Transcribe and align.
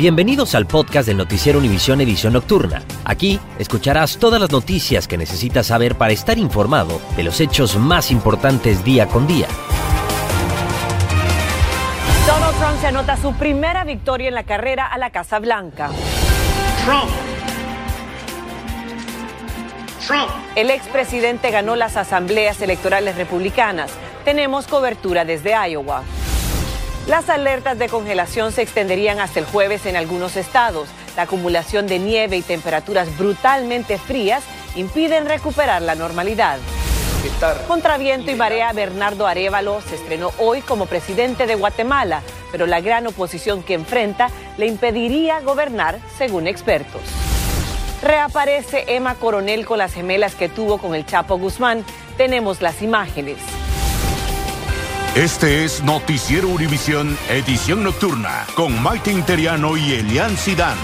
Bienvenidos 0.00 0.54
al 0.54 0.66
podcast 0.66 1.06
del 1.08 1.18
Noticiero 1.18 1.58
Univisión 1.58 2.00
Edición 2.00 2.32
Nocturna. 2.32 2.80
Aquí 3.04 3.38
escucharás 3.58 4.16
todas 4.16 4.40
las 4.40 4.50
noticias 4.50 5.06
que 5.06 5.18
necesitas 5.18 5.66
saber 5.66 5.94
para 5.94 6.14
estar 6.14 6.38
informado 6.38 7.02
de 7.18 7.22
los 7.22 7.38
hechos 7.38 7.76
más 7.76 8.10
importantes 8.10 8.82
día 8.82 9.08
con 9.08 9.26
día. 9.26 9.46
Donald 12.26 12.56
Trump 12.56 12.80
se 12.80 12.86
anota 12.86 13.18
su 13.18 13.34
primera 13.34 13.84
victoria 13.84 14.28
en 14.28 14.34
la 14.36 14.44
carrera 14.44 14.86
a 14.86 14.96
la 14.96 15.10
Casa 15.10 15.38
Blanca. 15.38 15.90
Trump. 16.86 17.10
Trump. 20.06 20.30
El 20.56 20.70
expresidente 20.70 21.50
ganó 21.50 21.76
las 21.76 21.98
asambleas 21.98 22.62
electorales 22.62 23.16
republicanas. 23.16 23.92
Tenemos 24.24 24.66
cobertura 24.66 25.26
desde 25.26 25.52
Iowa. 25.68 26.04
Las 27.06 27.28
alertas 27.28 27.78
de 27.78 27.88
congelación 27.88 28.52
se 28.52 28.62
extenderían 28.62 29.20
hasta 29.20 29.40
el 29.40 29.46
jueves 29.46 29.86
en 29.86 29.96
algunos 29.96 30.36
estados. 30.36 30.88
La 31.16 31.22
acumulación 31.22 31.86
de 31.86 31.98
nieve 31.98 32.36
y 32.36 32.42
temperaturas 32.42 33.16
brutalmente 33.16 33.98
frías 33.98 34.44
impiden 34.76 35.26
recuperar 35.26 35.82
la 35.82 35.94
normalidad. 35.94 36.58
Contra 37.66 37.98
viento 37.98 38.30
y 38.30 38.34
marea, 38.34 38.72
Bernardo 38.72 39.26
Arevalo 39.26 39.82
se 39.82 39.96
estrenó 39.96 40.30
hoy 40.38 40.62
como 40.62 40.86
presidente 40.86 41.46
de 41.46 41.54
Guatemala, 41.54 42.22
pero 42.50 42.66
la 42.66 42.80
gran 42.80 43.06
oposición 43.06 43.62
que 43.62 43.74
enfrenta 43.74 44.30
le 44.56 44.66
impediría 44.66 45.40
gobernar, 45.40 45.98
según 46.16 46.46
expertos. 46.46 47.02
Reaparece 48.02 48.84
Emma 48.88 49.16
Coronel 49.16 49.66
con 49.66 49.78
las 49.78 49.92
gemelas 49.92 50.34
que 50.34 50.48
tuvo 50.48 50.78
con 50.78 50.94
el 50.94 51.04
Chapo 51.04 51.36
Guzmán. 51.36 51.84
Tenemos 52.16 52.62
las 52.62 52.80
imágenes. 52.80 53.36
Este 55.16 55.64
es 55.64 55.82
Noticiero 55.82 56.46
Univisión, 56.46 57.18
edición 57.28 57.82
nocturna, 57.82 58.46
con 58.54 58.80
Maite 58.80 59.10
Interiano 59.10 59.76
y 59.76 59.94
Elian 59.94 60.36
Sidán. 60.36 60.78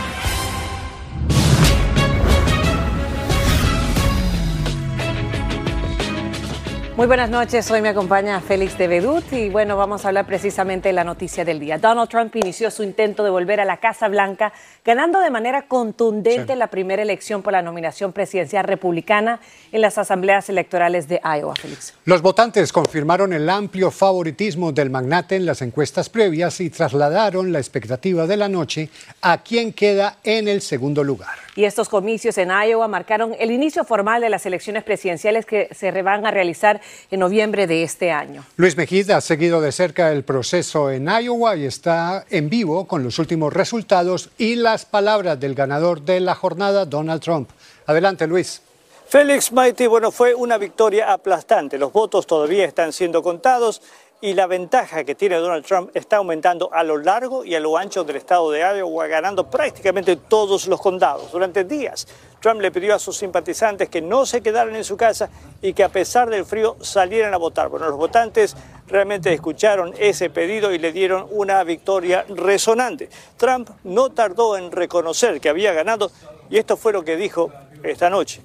Muy 6.97 7.07
buenas 7.07 7.29
noches, 7.29 7.71
hoy 7.71 7.83
me 7.83 7.91
acompaña 7.91 8.41
Félix 8.41 8.79
de 8.79 8.89
Bedut 8.89 9.31
y 9.31 9.51
bueno, 9.51 9.77
vamos 9.77 10.07
a 10.07 10.09
hablar 10.09 10.25
precisamente 10.25 10.89
de 10.89 10.95
la 10.95 11.05
noticia 11.05 11.45
del 11.45 11.61
día. 11.61 11.77
Donald 11.77 12.09
Trump 12.09 12.35
inició 12.37 12.71
su 12.71 12.83
intento 12.83 13.23
de 13.23 13.29
volver 13.29 13.61
a 13.61 13.67
la 13.67 13.77
Casa 13.77 14.09
Blanca, 14.09 14.55
ganando 14.83 15.21
de 15.21 15.29
manera 15.29 15.69
contundente 15.69 16.57
la 16.57 16.69
primera 16.69 17.03
elección 17.03 17.43
por 17.43 17.53
la 17.53 17.61
nominación 17.61 18.15
presidencial 18.15 18.65
republicana 18.65 19.41
en 19.73 19.83
las 19.83 19.99
asambleas 19.99 20.49
electorales 20.49 21.07
de 21.07 21.21
Iowa, 21.23 21.55
Félix. 21.55 21.93
Los 22.07 22.23
votantes 22.23 22.73
confirmaron 22.73 23.35
el 23.35 23.51
amplio 23.51 23.91
favoritismo 23.91 24.73
del 24.73 24.89
magnate 24.89 25.37
en 25.37 25.45
las 25.45 25.61
encuestas 25.61 26.09
previas 26.09 26.63
y 26.63 26.71
trasladaron 26.71 27.53
la 27.53 27.59
expectativa 27.59 28.27
de 28.27 28.39
la 28.39 28.49
noche 28.49 28.89
a 29.21 29.43
quien 29.43 29.75
queda 29.75 30.17
en 30.25 30.49
el 30.49 30.63
segundo 30.63 31.05
lugar. 31.05 31.47
Y 31.57 31.65
estos 31.65 31.91
comicios 31.91 32.37
en 32.39 32.51
Iowa 32.51 32.89
marcaron 32.89 33.35
el 33.39 33.51
inicio 33.51 33.85
formal 33.85 34.23
de 34.23 34.31
las 34.31 34.45
elecciones 34.47 34.83
presidenciales 34.83 35.45
que 35.45 35.69
se 35.75 35.91
van 36.03 36.27
a 36.27 36.31
realizar 36.31 36.81
en 37.11 37.21
noviembre 37.21 37.67
de 37.67 37.83
este 37.83 38.11
año. 38.11 38.45
Luis 38.57 38.77
Mejía 38.77 39.17
ha 39.17 39.21
seguido 39.21 39.61
de 39.61 39.73
cerca 39.73 40.13
el 40.13 40.25
proceso 40.25 40.91
en 40.91 41.09
Iowa 41.09 41.57
y 41.57 41.67
está 41.67 42.25
en 42.31 42.49
vivo 42.49 42.87
con 42.87 43.03
los 43.03 43.19
últimos 43.19 43.53
resultados 43.53 44.31
y 44.39 44.57
las 44.57 44.85
palabras 44.85 45.39
del 45.39 45.55
ganador 45.55 46.03
de 46.03 46.21
la 46.21 46.35
jornada, 46.35 46.85
Donald 46.85 47.23
Trump. 47.23 47.51
Adelante, 47.87 48.27
Luis. 48.27 48.63
Félix 49.09 49.53
Maite, 49.53 49.87
bueno, 49.87 50.11
fue 50.11 50.35
una 50.35 50.59
victoria 50.59 51.13
aplastante. 51.13 51.79
Los 51.79 51.93
votos 51.93 52.27
todavía 52.27 52.65
están 52.65 52.93
siendo 52.93 53.23
contados 53.23 53.81
y 54.21 54.33
la 54.33 54.47
ventaja 54.47 55.05
que 55.05 55.15
tiene 55.15 55.37
Donald 55.37 55.65
Trump 55.65 55.91
está 55.95 56.17
aumentando 56.17 56.73
a 56.73 56.83
lo 56.83 56.97
largo 56.97 57.45
y 57.45 57.55
a 57.55 57.61
lo 57.61 57.77
ancho 57.77 58.03
del 58.05 58.17
estado 58.17 58.51
de 58.51 58.61
Iowa, 58.61 59.07
ganando 59.07 59.51
prácticamente 59.51 60.17
todos 60.17 60.67
los 60.67 60.81
condados. 60.81 61.31
Durante 61.33 61.65
días, 61.65 62.09
Trump 62.41 62.61
le 62.61 62.71
pidió 62.71 62.95
a 62.95 62.99
sus 62.99 63.17
simpatizantes 63.17 63.89
que 63.89 64.01
no 64.01 64.25
se 64.25 64.41
quedaran 64.41 64.75
en 64.75 64.85
su 64.85 64.97
casa 64.97 65.29
y 65.61 65.75
que 65.75 65.85
a 65.85 65.91
pesar 65.91 66.31
del 66.31 66.47
frío 66.47 66.77
salieran 66.81 67.35
a 67.35 67.37
votar. 67.37 67.69
Bueno, 67.69 67.89
los 67.89 67.97
votantes 67.97 68.57
realmente 68.87 69.33
escucharon 69.33 69.93
ese 69.99 70.31
pedido 70.31 70.73
y 70.73 70.79
le 70.79 70.93
dieron 70.93 71.27
una 71.31 71.63
victoria 71.65 72.25
resonante. 72.29 73.11
Trump 73.37 73.69
no 73.85 74.11
tardó 74.11 74.57
en 74.57 74.73
reconocer 74.73 75.41
que 75.41 75.51
había 75.51 75.73
ganado 75.73 76.11
y 76.49 76.57
esto 76.57 76.77
fue 76.77 76.93
lo 76.93 77.05
que 77.05 77.17
dijo 77.17 77.53
esta 77.83 78.09
noche. 78.09 78.41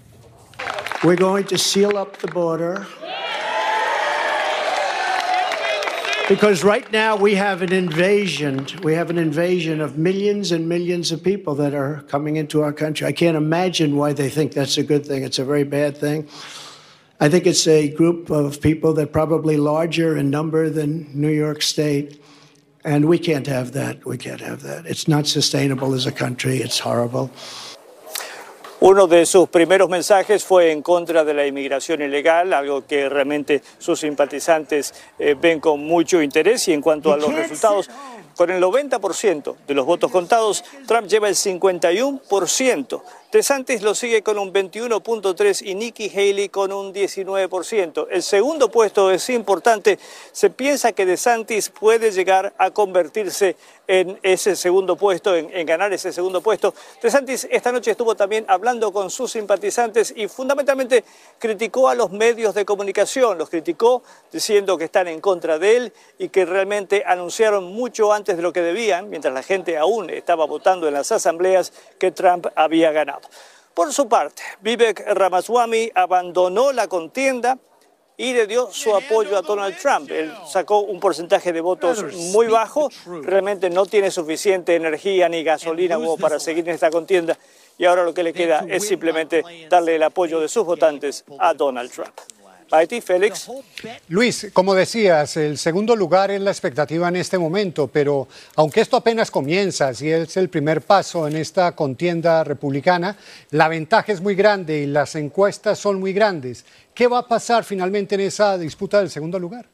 We're 1.03 1.15
going 1.15 1.45
to 1.45 1.57
seal 1.57 1.97
up 1.97 2.17
the 2.17 2.27
border. 2.27 2.85
Because 6.31 6.63
right 6.63 6.89
now 6.93 7.17
we 7.17 7.35
have 7.35 7.61
an 7.61 7.73
invasion. 7.73 8.65
We 8.83 8.93
have 8.93 9.09
an 9.09 9.17
invasion 9.17 9.81
of 9.81 9.97
millions 9.97 10.53
and 10.53 10.69
millions 10.69 11.11
of 11.11 11.21
people 11.21 11.55
that 11.55 11.73
are 11.73 12.03
coming 12.07 12.37
into 12.37 12.61
our 12.61 12.71
country. 12.71 13.05
I 13.05 13.11
can't 13.11 13.35
imagine 13.35 13.97
why 13.97 14.13
they 14.13 14.29
think 14.29 14.53
that's 14.53 14.77
a 14.77 14.83
good 14.83 15.05
thing. 15.05 15.23
It's 15.23 15.39
a 15.39 15.43
very 15.43 15.65
bad 15.65 15.97
thing. 15.97 16.29
I 17.19 17.27
think 17.27 17.45
it's 17.45 17.67
a 17.67 17.89
group 17.89 18.29
of 18.29 18.61
people 18.61 18.93
that 18.93 19.11
probably 19.11 19.57
larger 19.57 20.15
in 20.15 20.29
number 20.29 20.69
than 20.69 21.11
New 21.13 21.31
York 21.31 21.61
State. 21.61 22.23
And 22.85 23.09
we 23.09 23.19
can't 23.19 23.47
have 23.47 23.73
that. 23.73 24.05
We 24.05 24.17
can't 24.17 24.39
have 24.39 24.61
that. 24.61 24.85
It's 24.85 25.09
not 25.09 25.27
sustainable 25.27 25.93
as 25.93 26.05
a 26.05 26.13
country. 26.13 26.59
It's 26.59 26.79
horrible. 26.79 27.29
Uno 28.83 29.05
de 29.05 29.27
sus 29.27 29.47
primeros 29.47 29.89
mensajes 29.89 30.43
fue 30.43 30.71
en 30.71 30.81
contra 30.81 31.23
de 31.23 31.35
la 31.35 31.45
inmigración 31.45 32.01
ilegal, 32.01 32.51
algo 32.51 32.83
que 32.87 33.07
realmente 33.09 33.61
sus 33.77 33.99
simpatizantes 33.99 34.95
eh, 35.19 35.35
ven 35.39 35.59
con 35.59 35.81
mucho 35.81 36.19
interés. 36.19 36.67
Y 36.67 36.73
en 36.73 36.81
cuanto 36.81 37.13
a 37.13 37.17
los 37.17 37.31
resultados, 37.31 37.91
con 38.35 38.49
el 38.49 38.59
90% 38.59 39.55
de 39.67 39.73
los 39.75 39.85
votos 39.85 40.09
contados, 40.09 40.63
Trump 40.87 41.05
lleva 41.07 41.29
el 41.29 41.35
51%. 41.35 43.01
DeSantis 43.31 43.81
lo 43.81 43.95
sigue 43.95 44.23
con 44.23 44.37
un 44.37 44.51
21.3 44.51 45.65
y 45.65 45.73
Nikki 45.73 46.09
Haley 46.09 46.49
con 46.49 46.73
un 46.73 46.93
19%. 46.93 48.07
El 48.11 48.23
segundo 48.23 48.69
puesto 48.69 49.09
es 49.09 49.29
importante. 49.29 49.97
Se 50.33 50.49
piensa 50.49 50.91
que 50.91 51.05
DeSantis 51.05 51.69
puede 51.69 52.11
llegar 52.11 52.53
a 52.57 52.71
convertirse 52.71 53.55
en 53.87 54.19
ese 54.21 54.57
segundo 54.57 54.97
puesto, 54.97 55.33
en, 55.33 55.49
en, 55.53 55.65
ganar 55.65 55.93
ese 55.93 56.11
segundo 56.11 56.41
puesto. 56.41 56.73
DeSantis 57.01 57.47
esta 57.49 57.71
noche 57.71 57.91
estuvo 57.91 58.15
también 58.15 58.43
hablando 58.49 58.91
con 58.91 59.09
sus 59.09 59.31
simpatizantes 59.31 60.13
y 60.15 60.27
fundamentalmente 60.27 61.05
criticó 61.39 61.87
a 61.87 61.95
los 61.95 62.11
medios 62.11 62.53
de 62.53 62.65
comunicación, 62.65 63.37
los 63.37 63.49
criticó 63.49 64.03
diciendo 64.31 64.77
que 64.77 64.85
están 64.85 65.07
en 65.07 65.21
contra 65.21 65.57
de 65.57 65.77
él 65.77 65.93
y 66.19 66.29
que 66.29 66.45
realmente 66.45 67.03
anunciaron 67.05 67.71
mucho 67.71 68.11
antes 68.11 68.35
de 68.35 68.43
lo 68.43 68.51
que 68.51 68.61
debían, 68.61 69.09
mientras 69.09 69.33
la 69.33 69.43
gente 69.43 69.77
aún 69.77 70.09
estaba 70.09 70.45
votando 70.45 70.87
en 70.87 70.93
las 70.93 71.11
asambleas, 71.13 71.71
que 71.97 72.11
Trump 72.11 72.47
había 72.55 72.91
ganado. 72.91 73.20
Por 73.73 73.93
su 73.93 74.07
parte, 74.07 74.43
Vivek 74.61 75.01
Ramaswamy 75.13 75.91
abandonó 75.95 76.71
la 76.71 76.87
contienda 76.87 77.57
y 78.17 78.33
le 78.33 78.45
dio 78.45 78.71
su 78.71 78.95
apoyo 78.95 79.37
a 79.37 79.41
Donald 79.41 79.77
Trump. 79.77 80.11
Él 80.11 80.31
sacó 80.45 80.81
un 80.81 80.99
porcentaje 80.99 81.51
de 81.51 81.61
votos 81.61 82.03
muy 82.31 82.47
bajo, 82.47 82.89
realmente 83.23 83.69
no 83.69 83.85
tiene 83.85 84.11
suficiente 84.11 84.75
energía 84.75 85.27
ni 85.29 85.43
gasolina 85.43 85.95
como 85.95 86.17
para 86.17 86.39
seguir 86.39 86.67
en 86.67 86.75
esta 86.75 86.91
contienda. 86.91 87.37
Y 87.77 87.85
ahora 87.85 88.03
lo 88.03 88.13
que 88.13 88.21
le 88.21 88.33
queda 88.33 88.63
es 88.69 88.87
simplemente 88.87 89.43
darle 89.69 89.95
el 89.95 90.03
apoyo 90.03 90.39
de 90.39 90.49
sus 90.49 90.65
votantes 90.65 91.23
a 91.39 91.53
Donald 91.53 91.91
Trump. 91.91 92.13
Haití, 92.71 93.01
Félix. 93.01 93.49
Luis, 94.07 94.47
como 94.53 94.73
decías, 94.73 95.35
el 95.35 95.57
segundo 95.57 95.95
lugar 95.95 96.31
es 96.31 96.39
la 96.39 96.51
expectativa 96.51 97.09
en 97.09 97.17
este 97.17 97.37
momento, 97.37 97.87
pero 97.87 98.27
aunque 98.55 98.81
esto 98.81 98.95
apenas 98.95 99.29
comienza, 99.29 99.93
si 99.93 100.09
es 100.09 100.37
el 100.37 100.49
primer 100.49 100.81
paso 100.81 101.27
en 101.27 101.35
esta 101.35 101.73
contienda 101.75 102.43
republicana, 102.43 103.17
la 103.51 103.67
ventaja 103.67 104.11
es 104.13 104.21
muy 104.21 104.35
grande 104.35 104.79
y 104.79 104.85
las 104.85 105.15
encuestas 105.15 105.79
son 105.79 105.99
muy 105.99 106.13
grandes. 106.13 106.65
¿Qué 106.93 107.07
va 107.07 107.19
a 107.19 107.27
pasar 107.27 107.63
finalmente 107.63 108.15
en 108.15 108.21
esa 108.21 108.57
disputa 108.57 108.99
del 108.99 109.09
segundo 109.09 109.37
lugar? 109.37 109.65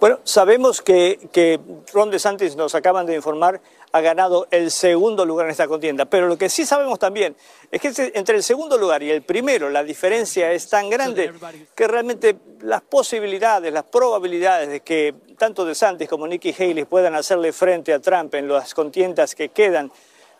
Bueno, 0.00 0.20
sabemos 0.24 0.82
que, 0.82 1.28
que 1.32 1.60
Ron 1.92 2.10
DeSantis 2.10 2.56
nos 2.56 2.74
acaban 2.74 3.06
de 3.06 3.14
informar 3.14 3.60
ha 3.94 4.00
ganado 4.00 4.48
el 4.50 4.72
segundo 4.72 5.24
lugar 5.24 5.46
en 5.46 5.52
esta 5.52 5.68
contienda. 5.68 6.04
Pero 6.04 6.26
lo 6.26 6.36
que 6.36 6.48
sí 6.48 6.66
sabemos 6.66 6.98
también 6.98 7.36
es 7.70 7.80
que 7.80 8.12
entre 8.14 8.34
el 8.36 8.42
segundo 8.42 8.76
lugar 8.76 9.04
y 9.04 9.10
el 9.12 9.22
primero 9.22 9.70
la 9.70 9.84
diferencia 9.84 10.50
es 10.50 10.68
tan 10.68 10.90
grande 10.90 11.32
que 11.76 11.86
realmente 11.86 12.36
las 12.62 12.82
posibilidades, 12.82 13.72
las 13.72 13.84
probabilidades 13.84 14.68
de 14.68 14.80
que 14.80 15.14
tanto 15.38 15.64
DeSantis 15.64 16.08
como 16.08 16.26
Nikki 16.26 16.52
Haley 16.52 16.84
puedan 16.86 17.14
hacerle 17.14 17.52
frente 17.52 17.92
a 17.92 18.00
Trump 18.00 18.34
en 18.34 18.48
las 18.48 18.74
contiendas 18.74 19.36
que 19.36 19.50
quedan 19.50 19.92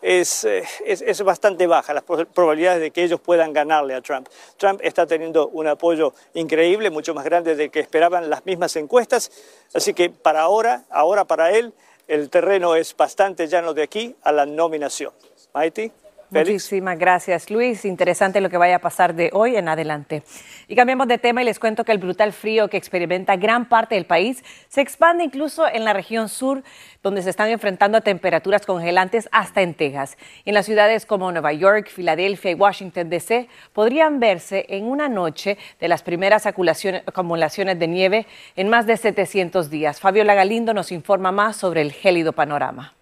es, 0.05 0.43
eh, 0.43 0.63
es, 0.85 1.01
es, 1.01 1.23
bastante 1.23 1.65
baja, 1.65 1.91
las 1.91 2.03
probabilidades 2.03 2.79
de 2.79 2.91
que 2.91 3.03
ellos 3.03 3.19
puedan 3.19 3.53
ganarle 3.53 3.95
a 3.95 4.01
Trump. 4.01 4.29
Trump 4.55 4.79
está 4.83 5.07
teniendo 5.07 5.47
un 5.47 5.65
apoyo 5.65 6.13
increíble, 6.35 6.91
mucho 6.91 7.15
más 7.15 7.25
grande 7.25 7.55
de 7.55 7.69
que 7.69 7.79
esperaban 7.79 8.29
las 8.29 8.45
mismas 8.45 8.75
encuestas, 8.75 9.31
así 9.73 9.95
que 9.95 10.11
para 10.11 10.41
ahora, 10.41 10.83
ahora 10.91 11.25
para 11.25 11.51
él, 11.51 11.73
el 12.07 12.29
terreno 12.29 12.75
es 12.75 12.95
bastante 12.95 13.47
llano 13.47 13.73
de 13.73 13.81
aquí 13.81 14.15
a 14.21 14.31
la 14.31 14.45
nominación. 14.45 15.11
Mighty. 15.55 15.91
Muchísimas 16.39 16.99
gracias, 16.99 17.49
Luis. 17.49 17.85
Interesante 17.85 18.41
lo 18.41 18.49
que 18.49 18.57
vaya 18.57 18.75
a 18.75 18.79
pasar 18.79 19.15
de 19.15 19.29
hoy 19.33 19.55
en 19.55 19.69
adelante. 19.69 20.23
Y 20.67 20.75
cambiamos 20.75 21.07
de 21.07 21.17
tema 21.17 21.41
y 21.41 21.45
les 21.45 21.59
cuento 21.59 21.85
que 21.85 21.91
el 21.91 21.97
brutal 21.97 22.33
frío 22.33 22.67
que 22.69 22.77
experimenta 22.77 23.35
gran 23.37 23.69
parte 23.69 23.95
del 23.95 24.05
país 24.05 24.43
se 24.67 24.81
expande 24.81 25.23
incluso 25.23 25.67
en 25.67 25.85
la 25.85 25.93
región 25.93 26.27
sur, 26.27 26.63
donde 27.01 27.21
se 27.21 27.29
están 27.29 27.49
enfrentando 27.49 27.97
a 27.97 28.01
temperaturas 28.01 28.65
congelantes 28.65 29.29
hasta 29.31 29.61
en 29.61 29.73
Texas. 29.73 30.17
en 30.43 30.53
las 30.53 30.65
ciudades 30.65 31.05
como 31.05 31.31
Nueva 31.31 31.53
York, 31.53 31.87
Filadelfia 31.87 32.51
y 32.51 32.55
Washington, 32.55 33.09
D.C., 33.09 33.47
podrían 33.73 34.19
verse 34.19 34.65
en 34.69 34.85
una 34.85 35.07
noche 35.07 35.57
de 35.79 35.87
las 35.87 36.03
primeras 36.03 36.45
acumulaciones 36.45 37.79
de 37.79 37.87
nieve 37.87 38.27
en 38.55 38.69
más 38.69 38.85
de 38.85 38.97
700 38.97 39.69
días. 39.69 39.99
Fabiola 39.99 40.33
Galindo 40.33 40.73
nos 40.73 40.91
informa 40.91 41.31
más 41.31 41.55
sobre 41.55 41.81
el 41.81 41.93
gélido 41.93 42.33
panorama. 42.33 42.93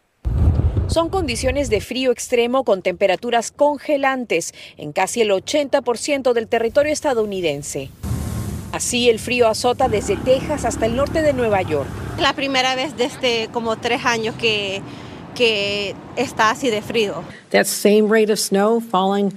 Son 0.88 1.10
condiciones 1.10 1.70
de 1.70 1.82
frío 1.82 2.12
extremo 2.12 2.64
con 2.64 2.82
temperaturas 2.82 3.52
congelantes 3.52 4.54
en 4.78 4.92
casi 4.92 5.22
el 5.22 5.32
80% 5.32 6.34
del 6.34 6.48
territorio 6.48 6.92
estadounidense. 6.92 7.90
Así 8.72 9.10
el 9.10 9.20
frío 9.20 9.48
azota 9.48 9.88
desde 9.88 10.18
Texas 10.18 10.66
hasta 10.66 10.86
el 10.86 10.96
norte 10.96 11.22
de 11.22 11.34
Nueva 11.34 11.62
York. 11.62 11.88
La 12.20 12.34
primera 12.34 12.76
vez 12.76 12.98
desde 12.98 13.48
como 13.54 13.78
tres 13.78 14.06
años 14.06 14.36
que, 14.36 14.82
que 15.36 15.96
está 16.16 16.50
así 16.50 16.70
de 16.70 16.82
frío. 16.82 17.24
That 17.52 17.66
same 17.66 18.08
rate 18.10 18.32
of 18.32 18.40
snow 18.40 18.82
falling 18.82 19.34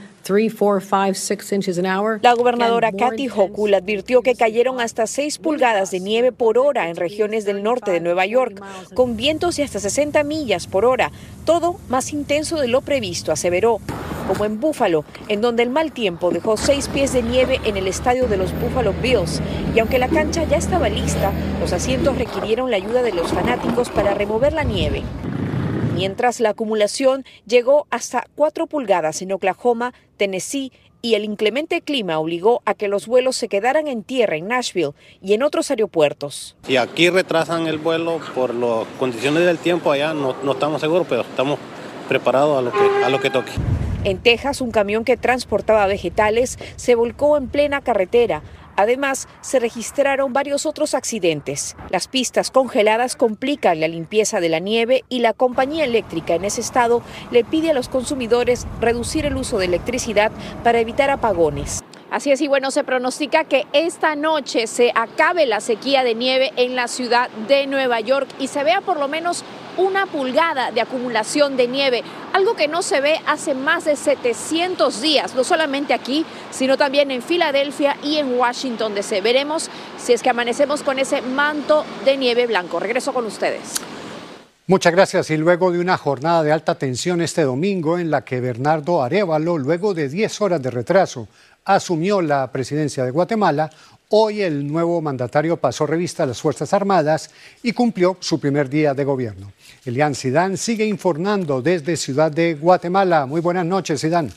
la 2.21 2.35
gobernadora 2.35 2.91
Kathy 2.91 3.29
Hochul 3.29 3.75
advirtió 3.75 4.23
que 4.23 4.35
cayeron 4.35 4.81
hasta 4.81 5.07
6 5.07 5.39
pulgadas 5.39 5.93
de 5.93 6.01
nieve 6.01 6.33
por 6.33 6.59
hora 6.59 6.91
en 6.91 6.97
regiones 6.97 7.45
del 7.45 7.63
norte 7.63 7.93
de 7.93 8.01
Nueva 8.01 8.27
York, 8.27 8.61
con 8.95 9.17
vientos 9.17 9.55
de 9.55 9.63
hasta 9.63 9.79
60 9.79 10.25
millas 10.25 10.67
por 10.67 10.85
hora, 10.85 11.13
todo 11.45 11.77
más 11.89 12.13
intenso 12.13 12.59
de 12.59 12.67
lo 12.67 12.81
previsto, 12.81 13.31
aseveró. 13.31 13.79
Como 14.27 14.45
en 14.45 14.59
Buffalo, 14.59 15.05
en 15.29 15.41
donde 15.41 15.63
el 15.63 15.71
mal 15.71 15.93
tiempo 15.93 16.33
dejó 16.33 16.57
seis 16.57 16.89
pies 16.89 17.13
de 17.13 17.23
nieve 17.23 17.61
en 17.65 17.77
el 17.77 17.87
estadio 17.87 18.27
de 18.27 18.37
los 18.37 18.51
Buffalo 18.61 18.93
Bills. 19.01 19.41
Y 19.77 19.79
aunque 19.79 20.01
la 20.01 20.09
cancha 20.09 20.43
ya 20.43 20.57
estaba 20.57 20.89
lista, 20.89 21.31
los 21.61 21.73
asientos 21.73 22.19
requirieron 22.19 22.73
la 22.73 22.79
ayuda 22.79 23.03
de 23.03 23.13
los 23.13 23.33
fanáticos 23.33 23.91
para 23.91 24.15
remover 24.15 24.53
la 24.53 24.65
nieve 24.65 25.05
mientras 25.97 26.41
la 26.41 26.51
acumulación 26.51 27.25
llegó 27.47 27.87
hasta 27.91 28.27
4 28.35 28.67
pulgadas 28.67 29.23
en 29.23 29.33
Oklahoma, 29.33 29.95
Tennessee 30.19 30.71
y 31.01 31.15
el 31.15 31.25
inclemente 31.25 31.81
clima 31.81 32.19
obligó 32.19 32.63
a 32.67 32.75
que 32.75 32.89
los 32.89 33.07
vuelos 33.07 33.37
se 33.37 33.49
quedaran 33.49 33.89
en 33.89 34.03
tierra 34.03 34.37
en 34.37 34.49
Nashville 34.49 34.93
y 35.23 35.33
en 35.33 35.43
otros 35.43 35.71
aeropuertos. 35.71 36.57
Y 36.69 36.77
aquí 36.77 37.09
retrasan 37.09 37.67
el 37.67 37.79
vuelo 37.79 38.21
por 38.35 38.55
las 38.55 38.87
condiciones 38.99 39.47
del 39.47 39.59
tiempo 39.59 39.91
allá, 39.91 40.13
no, 40.13 40.37
no 40.43 40.53
estamos 40.53 40.81
seguros, 40.83 41.07
pero 41.09 41.23
estamos 41.23 41.59
preparados 42.09 42.59
a 42.59 42.63
lo, 42.63 42.73
que, 42.73 43.05
a 43.05 43.09
lo 43.09 43.21
que 43.21 43.31
toque. 43.31 43.53
En 44.05 44.19
Texas, 44.19 44.61
un 44.61 44.71
camión 44.71 45.05
que 45.05 45.17
transportaba 45.17 45.87
vegetales 45.87 46.59
se 46.77 46.95
volcó 46.95 47.37
en 47.37 47.49
plena 47.49 47.81
carretera 47.81 48.43
Además, 48.77 49.29
se 49.41 49.59
registraron 49.59 50.33
varios 50.33 50.67
otros 50.67 50.95
accidentes. 50.95 51.77
Las 51.91 52.09
pistas 52.09 52.51
congeladas 52.51 53.17
complican 53.17 53.81
la 53.81 53.89
limpieza 53.89 54.41
de 54.41 54.49
la 54.49 54.59
nieve 54.59 55.05
y 55.09 55.21
la 55.21 55.33
compañía 55.33 55.85
eléctrica 55.85 56.35
en 56.35 56.45
ese 56.45 56.61
estado 56.61 57.03
le 57.31 57.45
pide 57.45 57.71
a 57.71 57.75
los 57.75 57.89
consumidores 57.89 58.67
reducir 58.81 59.27
el 59.27 59.37
uso 59.37 59.59
de 59.59 59.65
electricidad 59.65 60.31
para 60.63 60.81
evitar 60.81 61.11
apagones. 61.11 61.83
Así 62.11 62.31
es, 62.31 62.41
y 62.41 62.47
bueno, 62.47 62.71
se 62.71 62.85
pronostica 62.85 63.45
que 63.45 63.67
esta 63.73 64.15
noche 64.15 64.69
se 64.69 64.93
acabe 64.95 65.45
la 65.45 65.61
sequía 65.61 66.05
de 66.05 66.15
nieve 66.15 66.53
en 66.57 66.77
la 66.77 66.87
ciudad 66.87 67.29
de 67.49 67.67
Nueva 67.67 68.01
York 68.01 68.29
y 68.39 68.47
se 68.47 68.63
vea 68.63 68.81
por 68.81 68.99
lo 68.99 69.09
menos 69.09 69.45
una 69.77 70.07
pulgada 70.07 70.71
de 70.71 70.81
acumulación 70.81 71.57
de 71.57 71.69
nieve, 71.69 72.03
algo 72.33 72.55
que 72.55 72.69
no 72.69 72.83
se 72.83 73.01
ve 73.01 73.21
hace 73.27 73.55
más 73.55 73.85
de 73.85 73.97
700 73.97 75.01
días, 75.01 75.35
no 75.35 75.45
solamente 75.45 75.95
aquí, 75.95 76.25
sino 76.51 76.77
también 76.77 77.11
en 77.11 77.23
Filadelfia 77.23 77.97
y 78.03 78.17
en 78.17 78.39
Washington 78.39 78.95
DC. 78.95 79.21
Veremos 79.21 79.71
si 79.99 80.13
es 80.13 80.23
que 80.23 80.31
amanecemos 80.31 80.83
con 80.83 80.99
ese 80.99 81.23
manto 81.23 81.85
de 82.05 82.17
nieve 82.17 82.47
blanco. 82.47 82.81
Regreso 82.81 83.13
con 83.13 83.27
ustedes. 83.27 83.81
Muchas 84.69 84.93
gracias. 84.93 85.31
Y 85.31 85.37
luego 85.37 85.71
de 85.71 85.79
una 85.79 85.97
jornada 85.97 86.43
de 86.43 86.51
alta 86.51 86.75
tensión 86.75 87.21
este 87.21 87.43
domingo 87.43 87.99
en 87.99 88.11
la 88.11 88.25
que 88.25 88.41
Bernardo 88.41 89.01
Arevalo, 89.01 89.59
luego 89.59 89.95
de 89.95 90.09
10 90.09 90.41
horas 90.41 90.61
de 90.61 90.73
retraso, 90.73 91.29
asumió 91.65 92.21
la 92.21 92.51
presidencia 92.51 93.05
de 93.05 93.13
Guatemala, 93.13 93.71
hoy 94.11 94.43
el 94.43 94.67
nuevo 94.67 95.01
mandatario 95.01 95.57
pasó 95.57 95.87
revista 95.87 96.23
a 96.23 96.27
las 96.27 96.41
Fuerzas 96.41 96.73
Armadas 96.73 97.31
y 97.63 97.73
cumplió 97.73 98.17
su 98.21 98.39
primer 98.39 98.69
día 98.69 98.95
de 98.95 99.05
gobierno. 99.05 99.53
Elian 99.85 100.15
Sidán 100.15 100.57
sigue 100.57 100.87
informando 100.87 101.63
desde 101.63 101.97
Ciudad 101.97 102.31
de 102.31 102.55
Guatemala. 102.55 103.27
Muy 103.27 103.41
buenas 103.41 103.67
noches, 103.67 104.01
Sidán. 104.01 104.31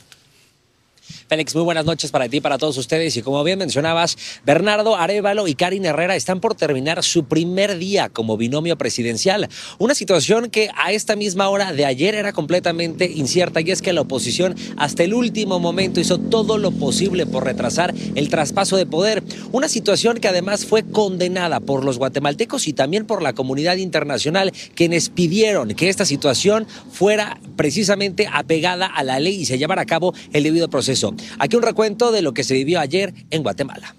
Félix, 1.28 1.54
muy 1.54 1.64
buenas 1.64 1.84
noches 1.84 2.10
para 2.10 2.28
ti 2.28 2.38
y 2.38 2.40
para 2.40 2.58
todos 2.58 2.76
ustedes. 2.76 3.16
Y 3.16 3.22
como 3.22 3.42
bien 3.44 3.58
mencionabas, 3.58 4.16
Bernardo 4.44 4.96
Arevalo 4.96 5.48
y 5.48 5.54
Karin 5.54 5.84
Herrera 5.84 6.16
están 6.16 6.40
por 6.40 6.54
terminar 6.54 7.02
su 7.02 7.24
primer 7.24 7.78
día 7.78 8.08
como 8.08 8.36
binomio 8.36 8.76
presidencial. 8.76 9.48
Una 9.78 9.94
situación 9.94 10.50
que 10.50 10.70
a 10.76 10.92
esta 10.92 11.16
misma 11.16 11.48
hora 11.48 11.72
de 11.72 11.84
ayer 11.84 12.14
era 12.14 12.32
completamente 12.32 13.10
incierta 13.10 13.60
y 13.60 13.70
es 13.70 13.82
que 13.82 13.92
la 13.92 14.02
oposición 14.02 14.54
hasta 14.76 15.04
el 15.04 15.14
último 15.14 15.58
momento 15.58 16.00
hizo 16.00 16.18
todo 16.18 16.58
lo 16.58 16.70
posible 16.70 17.26
por 17.26 17.44
retrasar 17.44 17.94
el 18.14 18.28
traspaso 18.28 18.76
de 18.76 18.86
poder. 18.86 19.22
Una 19.52 19.68
situación 19.68 20.18
que 20.18 20.28
además 20.28 20.66
fue 20.66 20.82
condenada 20.82 21.60
por 21.60 21.84
los 21.84 21.98
guatemaltecos 21.98 22.68
y 22.68 22.72
también 22.72 23.06
por 23.06 23.22
la 23.22 23.32
comunidad 23.32 23.76
internacional, 23.76 24.52
quienes 24.74 25.08
pidieron 25.08 25.74
que 25.74 25.88
esta 25.88 26.04
situación 26.04 26.66
fuera 26.92 27.40
precisamente 27.56 28.28
apegada 28.32 28.86
a 28.86 29.02
la 29.02 29.18
ley 29.18 29.40
y 29.40 29.46
se 29.46 29.58
llevara 29.58 29.82
a 29.82 29.86
cabo 29.86 30.14
el 30.32 30.42
debido 30.42 30.68
proceso. 30.68 30.99
Aquí 31.38 31.56
un 31.56 31.62
recuento 31.62 32.12
de 32.12 32.22
lo 32.22 32.34
que 32.34 32.44
se 32.44 32.54
vivió 32.54 32.80
ayer 32.80 33.14
en 33.30 33.42
Guatemala. 33.42 33.94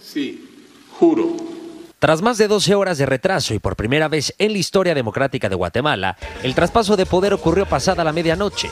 Sí, 0.00 0.44
juro. 0.98 1.36
Tras 1.98 2.22
más 2.22 2.38
de 2.38 2.46
12 2.46 2.74
horas 2.76 2.98
de 2.98 3.06
retraso 3.06 3.54
y 3.54 3.58
por 3.58 3.74
primera 3.74 4.08
vez 4.08 4.32
en 4.38 4.52
la 4.52 4.58
historia 4.58 4.94
democrática 4.94 5.48
de 5.48 5.56
Guatemala, 5.56 6.16
el 6.42 6.54
traspaso 6.54 6.96
de 6.96 7.06
poder 7.06 7.34
ocurrió 7.34 7.66
pasada 7.66 8.04
la 8.04 8.12
medianoche. 8.12 8.70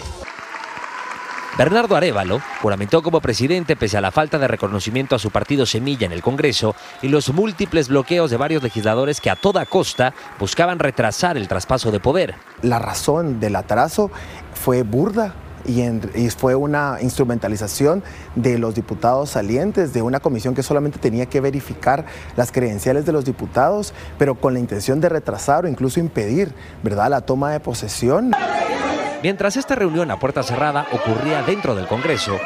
Bernardo 1.58 1.96
Arevalo 1.96 2.42
juramentó 2.60 3.02
como 3.02 3.22
presidente 3.22 3.76
pese 3.76 3.96
a 3.96 4.02
la 4.02 4.10
falta 4.12 4.38
de 4.38 4.46
reconocimiento 4.46 5.16
a 5.16 5.18
su 5.18 5.30
partido 5.30 5.64
Semilla 5.64 6.04
en 6.04 6.12
el 6.12 6.20
Congreso 6.20 6.76
y 7.00 7.08
los 7.08 7.32
múltiples 7.32 7.88
bloqueos 7.88 8.30
de 8.30 8.36
varios 8.36 8.62
legisladores 8.62 9.22
que 9.22 9.30
a 9.30 9.36
toda 9.36 9.64
costa 9.64 10.12
buscaban 10.38 10.78
retrasar 10.78 11.38
el 11.38 11.48
traspaso 11.48 11.90
de 11.90 11.98
poder. 11.98 12.34
La 12.60 12.78
razón 12.78 13.40
del 13.40 13.56
atraso 13.56 14.10
fue 14.52 14.82
burda, 14.82 15.34
y, 15.66 16.30
fue 16.30 16.54
una 16.54 16.98
instrumentalización 17.00 18.02
de 18.34 18.58
los 18.58 18.74
diputados 18.74 19.30
salientes 19.30 19.92
de 19.92 20.02
una 20.02 20.20
comisión 20.20 20.54
que 20.54 20.62
solamente 20.62 20.98
tenía 20.98 21.26
que 21.26 21.40
verificar 21.40 22.04
las 22.36 22.52
credenciales 22.52 23.06
de 23.06 23.12
los 23.12 23.24
diputados, 23.24 23.94
pero 24.18 24.34
con 24.34 24.54
la 24.54 24.60
intención 24.60 25.00
de 25.00 25.08
retrasar 25.08 25.64
o 25.64 25.68
incluso 25.68 26.00
impedir 26.00 26.52
¿verdad? 26.82 27.10
la 27.10 27.20
toma 27.20 27.50
de 27.50 27.60
posesión. 27.60 28.32
Mientras 29.22 29.56
esta 29.56 29.74
reunión 29.74 30.10
a 30.10 30.18
puerta 30.18 30.42
cerrada 30.42 30.86
ocurría 30.92 31.42
dentro 31.42 31.74
del 31.74 31.86
Congreso, 31.86 32.38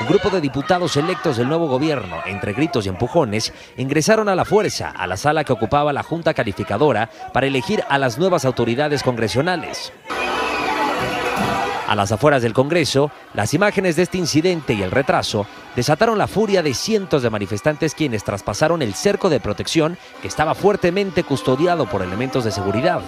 un 0.00 0.06
grupo 0.06 0.30
de 0.30 0.40
diputados 0.40 0.96
electos 0.96 1.36
del 1.36 1.48
nuevo 1.48 1.68
gobierno, 1.68 2.18
entre 2.26 2.52
gritos 2.52 2.86
y 2.86 2.88
empujones, 2.88 3.52
ingresaron 3.76 4.28
a 4.28 4.34
la 4.34 4.44
fuerza 4.44 4.90
a 4.90 5.06
la 5.06 5.16
sala 5.16 5.44
que 5.44 5.52
ocupaba 5.52 5.92
la 5.92 6.02
Junta 6.02 6.34
Calificadora 6.34 7.10
para 7.32 7.46
elegir 7.46 7.82
a 7.88 7.98
las 7.98 8.18
nuevas 8.18 8.44
autoridades 8.44 9.02
congresionales. 9.02 9.92
A 11.88 11.94
las 11.94 12.12
afueras 12.12 12.42
del 12.42 12.52
Congreso, 12.52 13.10
las 13.32 13.54
imágenes 13.54 13.96
de 13.96 14.02
este 14.02 14.18
incidente 14.18 14.74
y 14.74 14.82
el 14.82 14.90
retraso 14.90 15.46
desataron 15.78 16.18
la 16.18 16.26
furia 16.26 16.60
de 16.60 16.74
cientos 16.74 17.22
de 17.22 17.30
manifestantes 17.30 17.94
quienes 17.94 18.24
traspasaron 18.24 18.82
el 18.82 18.94
cerco 18.94 19.30
de 19.30 19.38
protección 19.38 19.96
que 20.20 20.26
estaba 20.26 20.56
fuertemente 20.56 21.22
custodiado 21.22 21.88
por 21.88 22.02
elementos 22.02 22.42
de 22.42 22.50
seguridad. 22.50 23.00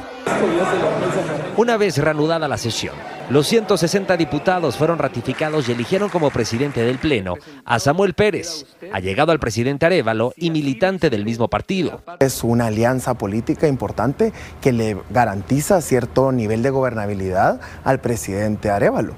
Una 1.57 1.77
vez 1.77 1.99
reanudada 1.99 2.47
la 2.47 2.57
sesión, 2.57 2.95
los 3.29 3.49
160 3.49 4.17
diputados 4.17 4.77
fueron 4.77 5.01
ratificados 5.01 5.69
y 5.69 5.73
eligieron 5.73 6.11
como 6.11 6.31
presidente 6.31 6.85
del 6.85 6.99
Pleno 6.99 7.35
a 7.65 7.81
Samuel 7.81 8.15
Pérez, 8.15 8.67
allegado 8.93 9.33
al 9.33 9.41
presidente 9.41 9.87
Arevalo 9.87 10.33
y 10.37 10.51
militante 10.51 11.11
del 11.11 11.25
mismo 11.25 11.49
partido. 11.49 12.05
Es 12.21 12.45
una 12.45 12.67
alianza 12.67 13.15
política 13.15 13.67
importante 13.67 14.33
que 14.61 14.71
le 14.71 14.97
garantiza 15.11 15.81
cierto 15.81 16.31
nivel 16.31 16.63
de 16.63 16.71
gobernabilidad 16.71 17.61
al 17.83 18.01
presidente 18.01 18.71
Arevalo. 18.71 19.17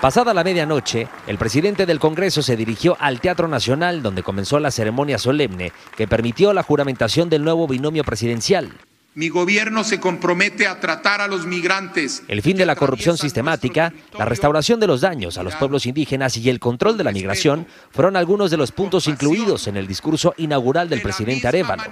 Pasada 0.00 0.32
la 0.32 0.44
medianoche, 0.44 1.08
el 1.26 1.38
presidente 1.38 1.84
del 1.84 1.98
Congreso 1.98 2.40
se 2.40 2.56
dirigió 2.56 2.96
al 3.00 3.20
Teatro 3.20 3.48
Nacional 3.48 4.00
donde 4.00 4.22
comenzó 4.22 4.60
la 4.60 4.70
ceremonia 4.70 5.18
solemne 5.18 5.72
que 5.96 6.06
permitió 6.06 6.52
la 6.52 6.62
juramentación 6.62 7.28
del 7.28 7.42
nuevo 7.42 7.66
binomio 7.66 8.04
presidencial. 8.04 8.70
Mi 9.14 9.28
gobierno 9.28 9.82
se 9.82 9.98
compromete 9.98 10.68
a 10.68 10.78
tratar 10.78 11.20
a 11.20 11.26
los 11.26 11.46
migrantes. 11.46 12.22
El 12.28 12.42
fin 12.42 12.56
de 12.56 12.64
la 12.64 12.76
corrupción 12.76 13.18
sistemática, 13.18 13.92
la 14.16 14.24
restauración 14.24 14.78
de 14.78 14.86
los 14.86 15.00
daños 15.00 15.36
a 15.36 15.42
los 15.42 15.56
pueblos 15.56 15.84
indígenas 15.86 16.36
y 16.36 16.48
el 16.48 16.60
control 16.60 16.96
de 16.96 17.02
la 17.02 17.10
migración 17.10 17.66
fueron 17.90 18.14
algunos 18.14 18.52
de 18.52 18.56
los 18.56 18.70
puntos 18.70 19.08
incluidos 19.08 19.66
en 19.66 19.76
el 19.76 19.88
discurso 19.88 20.32
inaugural 20.36 20.88
del 20.88 21.02
presidente 21.02 21.48
Arevalo. 21.48 21.82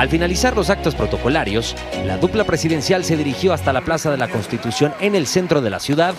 Al 0.00 0.08
finalizar 0.08 0.56
los 0.56 0.70
actos 0.70 0.94
protocolarios, 0.94 1.76
la 2.06 2.16
dupla 2.16 2.44
presidencial 2.44 3.04
se 3.04 3.18
dirigió 3.18 3.52
hasta 3.52 3.70
la 3.70 3.82
Plaza 3.82 4.10
de 4.10 4.16
la 4.16 4.28
Constitución 4.28 4.94
en 4.98 5.14
el 5.14 5.26
centro 5.26 5.60
de 5.60 5.68
la 5.68 5.78
ciudad 5.78 6.14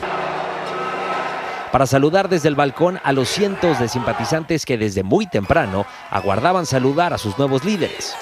para 1.72 1.88
saludar 1.88 2.30
desde 2.30 2.48
el 2.48 2.54
balcón 2.54 3.00
a 3.04 3.12
los 3.12 3.28
cientos 3.28 3.80
de 3.80 3.88
simpatizantes 3.88 4.68
que 4.68 4.78
desde 4.78 5.02
muy 5.02 5.26
temprano 5.26 5.88
aguardaban 6.12 6.68
saludar 6.68 7.12
a 7.12 7.18
sus 7.18 7.40
nuevos 7.40 7.66
líderes. 7.66 8.14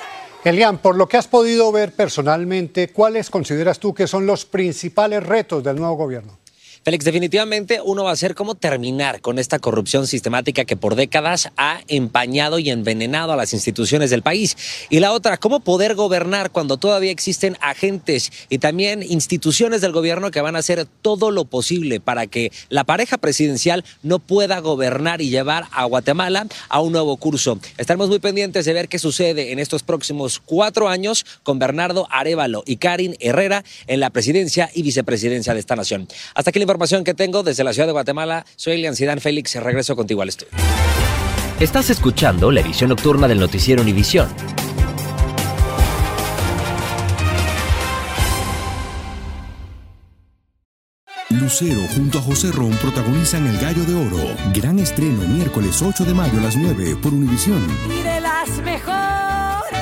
Elian, 0.45 0.77
por 0.77 0.95
lo 0.95 1.09
que 1.09 1.17
has 1.17 1.27
podido 1.27 1.69
ver 1.73 1.91
personalmente, 1.91 2.93
¿cuáles 2.93 3.29
consideras 3.29 3.79
tú 3.79 3.93
que 3.93 4.07
son 4.07 4.25
los 4.25 4.45
principales 4.45 5.21
retos 5.21 5.61
del 5.61 5.75
nuevo 5.75 5.95
gobierno? 5.95 6.39
Félix, 6.83 7.03
definitivamente 7.03 7.81
uno 7.83 8.05
va 8.05 8.11
a 8.11 8.15
ser 8.15 8.35
cómo 8.35 8.55
terminar 8.55 9.19
con 9.19 9.37
esta 9.37 9.59
corrupción 9.59 10.07
sistemática 10.07 10.63
que 10.63 10.77
por 10.77 10.95
décadas 10.95 11.51
ha 11.57 11.81
empañado 11.89 12.57
y 12.57 12.69
envenenado 12.69 13.33
a 13.33 13.35
las 13.35 13.53
instituciones 13.53 14.09
del 14.09 14.21
país. 14.21 14.55
Y 14.89 14.99
la 14.99 15.11
otra, 15.11 15.37
cómo 15.37 15.59
poder 15.59 15.95
gobernar 15.95 16.51
cuando 16.51 16.77
todavía 16.77 17.11
existen 17.11 17.57
agentes 17.59 18.31
y 18.49 18.59
también 18.59 19.03
instituciones 19.03 19.81
del 19.81 19.91
gobierno 19.91 20.31
que 20.31 20.39
van 20.39 20.55
a 20.55 20.59
hacer 20.59 20.85
todo 21.01 21.31
lo 21.31 21.45
posible 21.45 21.99
para 21.99 22.27
que 22.27 22.51
la 22.69 22.85
pareja 22.85 23.17
presidencial 23.17 23.83
no 24.01 24.19
pueda 24.19 24.59
gobernar 24.59 25.21
y 25.21 25.29
llevar 25.29 25.65
a 25.71 25.83
Guatemala 25.83 26.47
a 26.69 26.79
un 26.79 26.93
nuevo 26.93 27.17
curso. 27.17 27.59
Estaremos 27.77 28.07
muy 28.07 28.19
pendientes 28.19 28.63
de 28.63 28.73
ver 28.73 28.87
qué 28.87 28.99
sucede 28.99 29.51
en 29.51 29.59
estos 29.59 29.83
próximos 29.83 30.41
cuatro 30.45 30.87
años 30.87 31.25
con 31.43 31.59
Bernardo 31.59 32.07
Arevalo 32.09 32.63
y 32.65 32.77
Karin 32.77 33.17
Herrera 33.19 33.65
en 33.87 33.99
la 33.99 34.11
presidencia 34.11 34.69
y 34.73 34.83
vicepresidencia 34.83 35.53
de 35.53 35.59
esta 35.59 35.75
nación. 35.75 36.07
Hasta 36.35 36.51
aquí 36.51 36.59
la 36.59 36.68
información 36.69 37.03
que 37.03 37.15
tengo 37.15 37.41
desde 37.41 37.63
la 37.63 37.73
ciudad 37.73 37.87
de 37.87 37.93
Guatemala. 37.93 38.45
Soy 38.55 38.73
Elian 38.73 38.95
Sidán 38.95 39.19
Félix, 39.19 39.55
regreso 39.55 39.95
contigo 39.95 40.21
al 40.21 40.29
estudio. 40.29 40.53
Estás 41.59 41.89
escuchando 41.89 42.51
la 42.51 42.61
edición 42.61 42.89
nocturna 42.89 43.27
del 43.27 43.39
noticiero 43.39 43.81
Univisión. 43.81 44.29
Lucero 51.31 51.81
junto 51.95 52.19
a 52.19 52.21
José 52.21 52.51
Ron 52.51 52.71
protagonizan 52.73 53.47
El 53.47 53.57
Gallo 53.57 53.83
de 53.85 53.95
Oro. 53.95 54.35
Gran 54.53 54.77
estreno 54.77 55.23
miércoles 55.27 55.81
8 55.81 56.05
de 56.05 56.13
mayo 56.13 56.37
a 56.37 56.43
las 56.43 56.55
9 56.55 56.97
por 57.01 57.13
Univisión. 57.13 57.65
Y 57.89 58.03
de 58.03 58.21
las 58.21 58.49
mejores. 58.59 59.79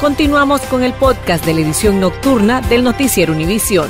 Continuamos 0.00 0.60
con 0.62 0.84
el 0.84 0.92
podcast 0.92 1.44
de 1.44 1.54
la 1.54 1.60
edición 1.60 1.98
nocturna 1.98 2.60
del 2.60 2.84
noticiero 2.84 3.32
Univisión. 3.32 3.88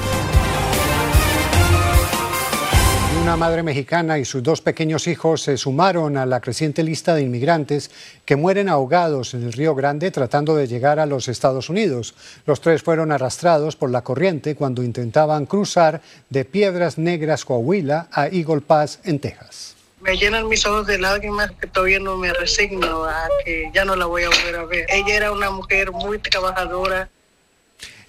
Una 3.23 3.37
madre 3.37 3.63
mexicana 3.63 4.19
y 4.19 4.25
sus 4.25 4.43
dos 4.43 4.63
pequeños 4.63 5.07
hijos 5.07 5.43
se 5.43 5.59
sumaron 5.59 6.17
a 6.17 6.25
la 6.25 6.41
creciente 6.41 6.83
lista 6.83 7.15
de 7.15 7.21
inmigrantes 7.21 7.91
que 8.25 8.35
mueren 8.35 8.71
ahogados 8.71 9.35
en 9.35 9.43
el 9.43 9.53
Río 9.53 9.75
Grande 9.75 10.11
tratando 10.11 10.57
de 10.57 10.67
llegar 10.67 10.99
a 10.99 11.05
los 11.05 11.29
Estados 11.29 11.69
Unidos. 11.69 12.15
Los 12.47 12.63
tres 12.63 12.83
fueron 12.83 13.13
arrastrados 13.13 13.77
por 13.77 13.91
la 13.91 14.01
corriente 14.01 14.57
cuando 14.57 14.83
intentaban 14.83 15.45
cruzar 15.45 16.01
de 16.31 16.47
Piedras 16.47 16.97
Negras, 16.97 17.45
Coahuila, 17.45 18.09
a 18.11 18.29
Eagle 18.29 18.63
Pass, 18.63 19.01
en 19.05 19.21
Texas. 19.21 19.77
Me 20.01 20.17
llenan 20.17 20.49
mis 20.49 20.65
ojos 20.65 20.87
de 20.87 20.99
lágrimas 20.99 21.53
que 21.61 21.67
todavía 21.67 21.99
no 21.99 22.17
me 22.17 22.33
resigno 22.33 23.05
a 23.05 23.29
que 23.45 23.71
ya 23.75 23.85
no 23.85 23.97
la 23.97 24.07
voy 24.07 24.23
a 24.23 24.31
volver 24.31 24.57
a 24.57 24.65
ver. 24.65 24.87
Ella 24.89 25.15
era 25.15 25.33
una 25.33 25.51
mujer 25.51 25.93
muy 25.93 26.19
trabajadora. 26.19 27.11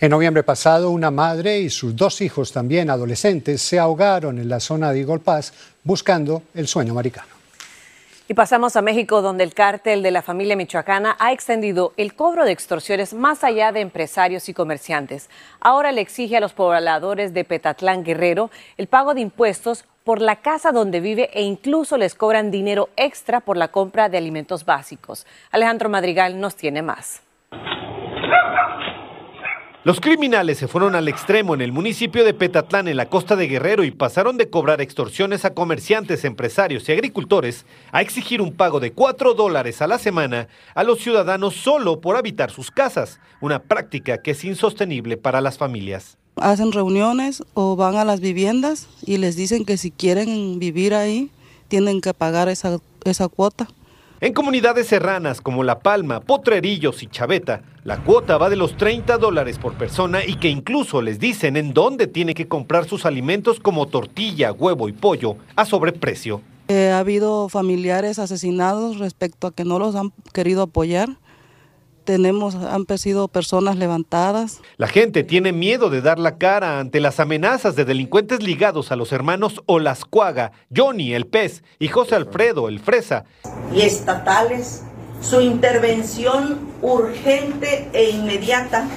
En 0.02 0.10
noviembre 0.10 0.42
pasado, 0.42 0.90
una 0.90 1.12
madre 1.12 1.60
y 1.60 1.70
sus 1.70 1.96
dos 1.96 2.22
hijos, 2.22 2.52
también 2.52 2.90
adolescentes, 2.90 3.62
se 3.62 3.78
ahogaron 3.78 4.40
en 4.40 4.50
la 4.50 4.60
zona 4.60 4.92
de 4.92 5.02
Eagle 5.02 5.20
Pass 5.20 5.54
buscando 5.84 6.42
el 6.56 6.68
sueño 6.68 6.94
americano. 6.94 7.28
Y 8.28 8.34
pasamos 8.34 8.76
a 8.76 8.82
México, 8.82 9.22
donde 9.22 9.44
el 9.44 9.54
cártel 9.54 10.02
de 10.02 10.10
la 10.10 10.24
familia 10.24 10.56
michoacana 10.56 11.16
ha 11.20 11.32
extendido 11.32 11.94
el 11.98 12.16
cobro 12.16 12.46
de 12.46 12.52
extorsiones 12.52 13.14
más 13.14 13.44
allá 13.44 13.72
de 13.72 13.82
empresarios 13.82 14.50
y 14.50 14.56
comerciantes. 14.56 15.30
Ahora 15.60 15.92
le 15.92 16.02
exige 16.02 16.38
a 16.38 16.40
los 16.40 16.54
pobladores 16.54 17.36
de 17.36 17.44
Petatlán 17.44 18.04
Guerrero 18.04 18.50
el 18.78 18.88
pago 18.88 19.14
de 19.14 19.22
impuestos 19.22 19.86
por 20.04 20.20
la 20.20 20.38
casa 20.38 20.72
donde 20.72 21.00
vive 21.00 21.30
e 21.32 21.44
incluso 21.44 21.98
les 21.98 22.16
cobran 22.16 22.50
dinero 22.50 22.90
extra 22.96 23.40
por 23.40 23.56
la 23.56 23.68
compra 23.68 24.10
de 24.10 24.18
alimentos 24.18 24.66
básicos. 24.66 25.28
Alejandro 25.52 25.90
Madrigal 25.90 26.40
nos 26.40 26.56
tiene 26.56 26.82
más. 26.82 27.22
Los 29.84 30.00
criminales 30.00 30.60
se 30.60 30.68
fueron 30.68 30.94
al 30.94 31.08
extremo 31.08 31.56
en 31.56 31.62
el 31.62 31.72
municipio 31.72 32.24
de 32.24 32.36
Petatlán, 32.36 32.88
en 32.88 32.98
la 32.98 33.10
costa 33.10 33.36
de 33.36 33.48
Guerrero, 33.48 33.84
y 33.84 33.90
pasaron 33.90 34.38
de 34.38 34.48
cobrar 34.48 34.80
extorsiones 34.80 35.44
a 35.44 35.56
comerciantes, 35.56 36.24
empresarios 36.24 36.88
y 36.88 36.92
agricultores 36.92 37.66
a 37.92 38.02
exigir 38.02 38.44
un 38.44 38.54
pago 38.54 38.80
de 38.80 38.92
4 38.92 39.34
dólares 39.34 39.82
a 39.82 39.88
la 39.88 39.98
semana 39.98 40.48
a 40.76 40.84
los 40.84 41.00
ciudadanos 41.00 41.56
solo 41.56 42.00
por 42.00 42.16
habitar 42.16 42.52
sus 42.52 42.70
casas, 42.70 43.20
una 43.40 43.58
práctica 43.58 44.20
que 44.22 44.32
es 44.32 44.46
insostenible 44.46 45.18
para 45.18 45.42
las 45.42 45.58
familias. 45.58 46.16
Hacen 46.36 46.74
reuniones 46.74 47.42
o 47.56 47.76
van 47.76 47.96
a 47.96 48.06
las 48.06 48.20
viviendas 48.20 48.88
y 49.04 49.18
les 49.18 49.36
dicen 49.36 49.66
que 49.66 49.78
si 49.78 49.90
quieren 49.90 50.60
vivir 50.60 50.94
ahí, 50.94 51.32
tienen 51.70 52.02
que 52.02 52.14
pagar 52.14 52.50
esa, 52.50 52.78
esa 53.04 53.30
cuota. 53.30 53.68
En 54.20 54.34
comunidades 54.34 54.86
serranas 54.86 55.42
como 55.42 55.64
La 55.64 55.80
Palma, 55.80 56.20
Potrerillos 56.20 57.02
y 57.02 57.08
Chaveta, 57.08 57.64
la 57.84 58.04
cuota 58.04 58.38
va 58.38 58.50
de 58.50 58.56
los 58.56 58.78
30 58.78 59.18
dólares 59.18 59.58
por 59.58 59.74
persona 59.74 60.24
y 60.24 60.36
que 60.36 60.50
incluso 60.50 61.02
les 61.02 61.20
dicen 61.20 61.58
en 61.58 61.74
dónde 61.74 62.06
tiene 62.06 62.36
que 62.36 62.48
comprar 62.48 62.86
sus 62.86 63.06
alimentos 63.06 63.60
como 63.60 63.88
tortilla, 63.88 64.52
huevo 64.52 64.88
y 64.88 64.94
pollo 64.94 65.38
a 65.56 65.66
sobreprecio. 65.66 66.42
Eh, 66.68 66.92
ha 66.92 67.00
habido 67.00 67.50
familiares 67.50 68.20
asesinados 68.20 69.00
respecto 69.00 69.48
a 69.48 69.52
que 69.52 69.66
no 69.66 69.80
los 69.80 69.96
han 69.96 70.14
querido 70.32 70.62
apoyar. 70.62 71.10
Tenemos, 72.04 72.56
han 72.56 72.86
sido 72.98 73.28
personas 73.28 73.78
levantadas. 73.78 74.62
La 74.78 74.88
gente 74.88 75.24
tiene 75.24 75.52
miedo 75.52 75.90
de 75.90 76.02
dar 76.02 76.20
la 76.20 76.38
cara 76.38 76.80
ante 76.80 77.00
las 77.00 77.20
amenazas 77.20 77.76
de 77.76 77.86
delincuentes 77.86 78.44
ligados 78.44 78.92
a 78.92 78.96
los 78.96 79.12
hermanos 79.12 79.62
Olascuaga, 79.66 80.52
Johnny 80.76 81.14
el 81.14 81.26
Pez 81.28 81.64
y 81.80 81.88
José 81.90 82.16
Alfredo 82.16 82.70
el 82.70 82.80
Fresa. 82.80 83.26
Y 83.74 83.82
estatales, 83.82 84.84
su 85.22 85.40
intervención 85.40 86.60
urgente 86.82 87.90
e 87.94 88.10
inmediata 88.10 88.88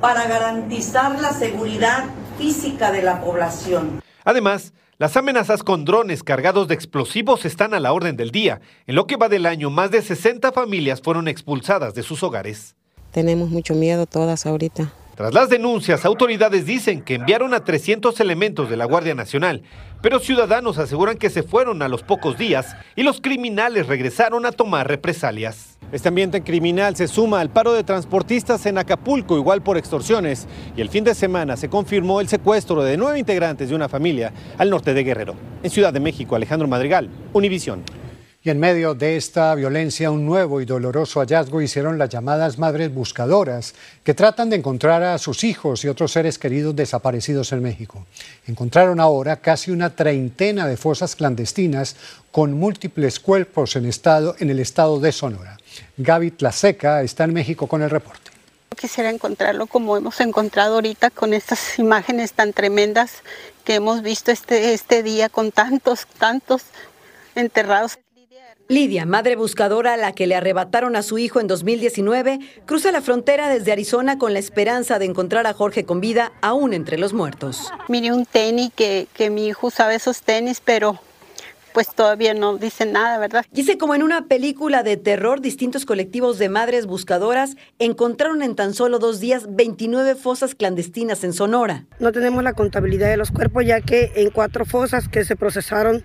para 0.00 0.26
garantizar 0.26 1.20
la 1.20 1.32
seguridad 1.32 2.04
física 2.36 2.90
de 2.90 3.02
la 3.02 3.20
población. 3.20 4.02
Además, 4.24 4.72
las 4.98 5.16
amenazas 5.16 5.62
con 5.62 5.84
drones 5.84 6.22
cargados 6.22 6.68
de 6.68 6.74
explosivos 6.74 7.44
están 7.44 7.74
a 7.74 7.80
la 7.80 7.92
orden 7.92 8.16
del 8.16 8.30
día. 8.30 8.60
En 8.86 8.94
lo 8.94 9.06
que 9.06 9.16
va 9.16 9.28
del 9.28 9.46
año, 9.46 9.70
más 9.70 9.90
de 9.90 10.02
60 10.02 10.52
familias 10.52 11.00
fueron 11.02 11.28
expulsadas 11.28 11.94
de 11.94 12.02
sus 12.02 12.22
hogares. 12.22 12.76
Tenemos 13.10 13.50
mucho 13.50 13.74
miedo 13.74 14.06
todas 14.06 14.46
ahorita. 14.46 14.92
Tras 15.14 15.34
las 15.34 15.50
denuncias, 15.50 16.06
autoridades 16.06 16.64
dicen 16.64 17.02
que 17.02 17.16
enviaron 17.16 17.52
a 17.52 17.62
300 17.62 18.18
elementos 18.20 18.70
de 18.70 18.78
la 18.78 18.86
Guardia 18.86 19.14
Nacional, 19.14 19.62
pero 20.00 20.18
ciudadanos 20.18 20.78
aseguran 20.78 21.18
que 21.18 21.28
se 21.28 21.42
fueron 21.42 21.82
a 21.82 21.88
los 21.88 22.02
pocos 22.02 22.38
días 22.38 22.74
y 22.96 23.02
los 23.02 23.20
criminales 23.20 23.88
regresaron 23.88 24.46
a 24.46 24.52
tomar 24.52 24.88
represalias. 24.88 25.78
Este 25.92 26.08
ambiente 26.08 26.42
criminal 26.42 26.96
se 26.96 27.08
suma 27.08 27.40
al 27.40 27.50
paro 27.50 27.74
de 27.74 27.84
transportistas 27.84 28.64
en 28.64 28.78
Acapulco, 28.78 29.36
igual 29.36 29.60
por 29.60 29.76
extorsiones, 29.76 30.48
y 30.74 30.80
el 30.80 30.88
fin 30.88 31.04
de 31.04 31.14
semana 31.14 31.58
se 31.58 31.68
confirmó 31.68 32.22
el 32.22 32.28
secuestro 32.28 32.82
de 32.82 32.96
nueve 32.96 33.18
integrantes 33.18 33.68
de 33.68 33.74
una 33.74 33.90
familia 33.90 34.32
al 34.56 34.70
norte 34.70 34.94
de 34.94 35.04
Guerrero. 35.04 35.34
En 35.62 35.70
Ciudad 35.70 35.92
de 35.92 36.00
México, 36.00 36.36
Alejandro 36.36 36.66
Madrigal, 36.66 37.10
Univisión. 37.34 37.82
Y 38.44 38.50
en 38.50 38.58
medio 38.58 38.94
de 38.94 39.16
esta 39.16 39.54
violencia, 39.54 40.10
un 40.10 40.26
nuevo 40.26 40.60
y 40.60 40.64
doloroso 40.64 41.20
hallazgo 41.20 41.62
hicieron 41.62 41.96
las 41.96 42.08
llamadas 42.08 42.58
madres 42.58 42.92
buscadoras, 42.92 43.72
que 44.02 44.14
tratan 44.14 44.50
de 44.50 44.56
encontrar 44.56 45.04
a 45.04 45.16
sus 45.18 45.44
hijos 45.44 45.84
y 45.84 45.88
otros 45.88 46.10
seres 46.10 46.40
queridos 46.40 46.74
desaparecidos 46.74 47.52
en 47.52 47.62
México. 47.62 48.04
Encontraron 48.48 48.98
ahora 48.98 49.36
casi 49.36 49.70
una 49.70 49.94
treintena 49.94 50.66
de 50.66 50.76
fosas 50.76 51.14
clandestinas 51.14 51.94
con 52.32 52.54
múltiples 52.54 53.20
cuerpos 53.20 53.76
en, 53.76 53.86
estado, 53.86 54.34
en 54.40 54.50
el 54.50 54.58
estado 54.58 54.98
de 54.98 55.12
Sonora. 55.12 55.56
Gaby 55.96 56.32
Tlaseca 56.32 57.02
está 57.02 57.22
en 57.22 57.34
México 57.34 57.68
con 57.68 57.82
el 57.82 57.90
reporte. 57.90 58.32
Quisiera 58.76 59.10
encontrarlo 59.10 59.68
como 59.68 59.96
hemos 59.96 60.20
encontrado 60.20 60.74
ahorita 60.74 61.10
con 61.10 61.32
estas 61.32 61.78
imágenes 61.78 62.32
tan 62.32 62.52
tremendas 62.52 63.22
que 63.64 63.76
hemos 63.76 64.02
visto 64.02 64.32
este, 64.32 64.74
este 64.74 65.04
día 65.04 65.28
con 65.28 65.52
tantos, 65.52 66.08
tantos 66.18 66.62
enterrados. 67.36 67.98
Lidia, 68.68 69.04
madre 69.04 69.36
buscadora 69.36 69.94
a 69.94 69.96
la 69.96 70.12
que 70.12 70.26
le 70.26 70.34
arrebataron 70.34 70.96
a 70.96 71.02
su 71.02 71.18
hijo 71.18 71.40
en 71.40 71.46
2019, 71.46 72.38
cruza 72.64 72.92
la 72.92 73.02
frontera 73.02 73.48
desde 73.48 73.72
Arizona 73.72 74.18
con 74.18 74.32
la 74.32 74.38
esperanza 74.38 74.98
de 74.98 75.04
encontrar 75.04 75.46
a 75.46 75.52
Jorge 75.52 75.84
con 75.84 76.00
vida 76.00 76.32
aún 76.40 76.72
entre 76.72 76.96
los 76.96 77.12
muertos. 77.12 77.70
Miré 77.88 78.12
un 78.12 78.24
tenis 78.24 78.70
que, 78.74 79.08
que 79.14 79.30
mi 79.30 79.46
hijo 79.48 79.66
usaba 79.66 79.94
esos 79.94 80.22
tenis, 80.22 80.62
pero 80.64 80.98
pues 81.72 81.88
todavía 81.94 82.34
no 82.34 82.56
dicen 82.56 82.92
nada, 82.92 83.18
¿verdad? 83.18 83.44
Dice 83.50 83.78
como 83.78 83.94
en 83.94 84.02
una 84.02 84.26
película 84.26 84.82
de 84.82 84.96
terror, 84.96 85.40
distintos 85.40 85.84
colectivos 85.84 86.38
de 86.38 86.48
madres 86.48 86.86
buscadoras 86.86 87.56
encontraron 87.78 88.42
en 88.42 88.54
tan 88.54 88.74
solo 88.74 88.98
dos 88.98 89.20
días 89.20 89.46
29 89.54 90.14
fosas 90.14 90.54
clandestinas 90.54 91.24
en 91.24 91.32
Sonora. 91.32 91.86
No 91.98 92.12
tenemos 92.12 92.42
la 92.42 92.52
contabilidad 92.52 93.08
de 93.08 93.16
los 93.16 93.30
cuerpos, 93.30 93.64
ya 93.66 93.80
que 93.80 94.12
en 94.16 94.30
cuatro 94.30 94.64
fosas 94.64 95.08
que 95.08 95.24
se 95.24 95.36
procesaron 95.36 96.04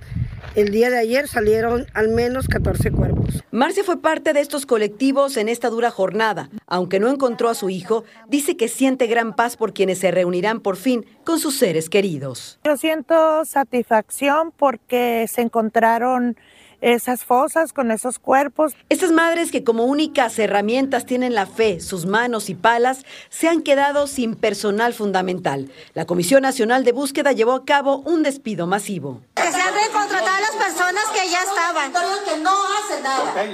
el 0.57 0.71
día 0.71 0.89
de 0.89 0.97
ayer 0.97 1.27
salieron 1.27 1.85
al 1.93 2.09
menos 2.09 2.47
14 2.47 2.89
cuerpos. 2.89 3.43
Marcia 3.51 3.83
fue 3.83 4.01
parte 4.01 4.33
de 4.33 4.39
estos 4.39 4.65
colectivos 4.65 5.37
en 5.37 5.49
esta 5.49 5.69
dura 5.69 5.91
jornada. 5.91 6.49
Aunque 6.65 6.99
no 6.99 7.09
encontró 7.09 7.49
a 7.49 7.53
su 7.53 7.69
hijo, 7.69 8.05
dice 8.27 8.57
que 8.57 8.67
siente 8.67 9.05
gran 9.05 9.35
paz 9.35 9.55
por 9.55 9.71
quienes 9.71 9.99
se 9.99 10.09
reunirán 10.09 10.59
por 10.59 10.75
fin 10.75 11.05
con 11.23 11.37
sus 11.37 11.59
seres 11.59 11.91
queridos. 11.91 12.59
Yo 12.63 12.75
siento 12.75 13.45
satisfacción 13.45 14.51
porque 14.51 15.27
se 15.29 15.41
encontraron 15.41 16.35
esas 16.81 17.23
fosas 17.23 17.73
con 17.73 17.91
esos 17.91 18.19
cuerpos. 18.19 18.73
Estas 18.89 19.11
madres 19.11 19.51
que 19.51 19.63
como 19.63 19.85
únicas 19.85 20.37
herramientas 20.39 21.05
tienen 21.05 21.33
la 21.33 21.45
fe, 21.45 21.79
sus 21.79 22.05
manos 22.05 22.49
y 22.49 22.55
palas, 22.55 23.05
se 23.29 23.47
han 23.47 23.61
quedado 23.61 24.07
sin 24.07 24.35
personal 24.35 24.93
fundamental. 24.93 25.71
La 25.93 26.05
Comisión 26.05 26.41
Nacional 26.43 26.83
de 26.83 26.91
Búsqueda 26.91 27.31
llevó 27.31 27.53
a 27.53 27.65
cabo 27.65 27.97
un 28.05 28.23
despido 28.23 28.67
masivo. 28.67 29.21
Que 29.35 29.51
se 29.51 29.61
han 29.61 29.73
recontratado 29.73 30.37
las 30.41 30.65
personas 30.65 31.03
que 31.13 31.29
ya 31.29 31.41
estaban. 31.43 31.91
que 31.91 32.37
no 32.41 32.51
hacen 32.51 33.03
nada. 33.03 33.45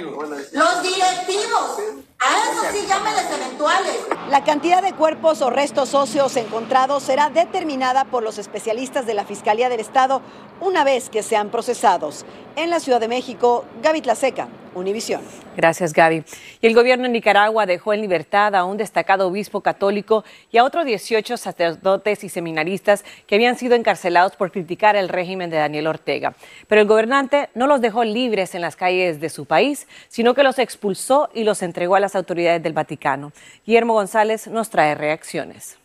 Los 0.52 0.82
directivos. 0.82 2.04
A 2.26 2.50
eso 2.50 2.62
sí, 2.72 2.86
eventuales. 3.34 3.98
La 4.30 4.44
cantidad 4.44 4.82
de 4.82 4.94
cuerpos 4.94 5.42
o 5.42 5.50
restos 5.50 5.92
óseos 5.92 6.36
encontrados 6.36 7.02
será 7.02 7.28
determinada 7.28 8.06
por 8.06 8.22
los 8.22 8.38
especialistas 8.38 9.04
de 9.04 9.12
la 9.12 9.26
Fiscalía 9.26 9.68
del 9.68 9.80
Estado 9.80 10.22
una 10.62 10.84
vez 10.84 11.10
que 11.10 11.22
sean 11.22 11.50
procesados. 11.50 12.24
En 12.56 12.70
la 12.70 12.80
Ciudad 12.80 13.00
de 13.00 13.08
México, 13.08 13.66
Gaby 13.82 14.00
Tlaseca, 14.00 14.48
Univisión. 14.74 15.22
Gracias, 15.56 15.92
Gaby. 15.92 16.24
Y 16.60 16.66
el 16.66 16.74
gobierno 16.74 17.04
de 17.04 17.10
Nicaragua 17.10 17.66
dejó 17.66 17.92
en 17.92 18.00
libertad 18.00 18.54
a 18.54 18.64
un 18.64 18.76
destacado 18.76 19.28
obispo 19.28 19.60
católico 19.60 20.24
y 20.50 20.58
a 20.58 20.64
otros 20.64 20.84
18 20.84 21.36
sacerdotes 21.36 22.24
y 22.24 22.28
seminaristas 22.28 23.04
que 23.26 23.36
habían 23.36 23.56
sido 23.56 23.74
encarcelados 23.74 24.36
por 24.36 24.50
criticar 24.50 24.96
el 24.96 25.08
régimen 25.08 25.50
de 25.50 25.58
Daniel 25.58 25.86
Ortega. 25.86 26.34
Pero 26.66 26.80
el 26.80 26.88
gobernante 26.88 27.50
no 27.54 27.66
los 27.66 27.80
dejó 27.80 28.04
libres 28.04 28.54
en 28.54 28.62
las 28.62 28.76
calles 28.76 29.20
de 29.20 29.30
su 29.30 29.46
país, 29.46 29.86
sino 30.08 30.34
que 30.34 30.42
los 30.42 30.58
expulsó 30.58 31.28
y 31.32 31.44
los 31.44 31.62
entregó 31.62 31.94
a 31.94 32.00
las 32.00 32.16
autoridades 32.16 32.62
del 32.62 32.72
Vaticano. 32.72 33.32
Guillermo 33.64 33.94
González 33.94 34.48
nos 34.48 34.70
trae 34.70 34.94
reacciones. 34.94 35.78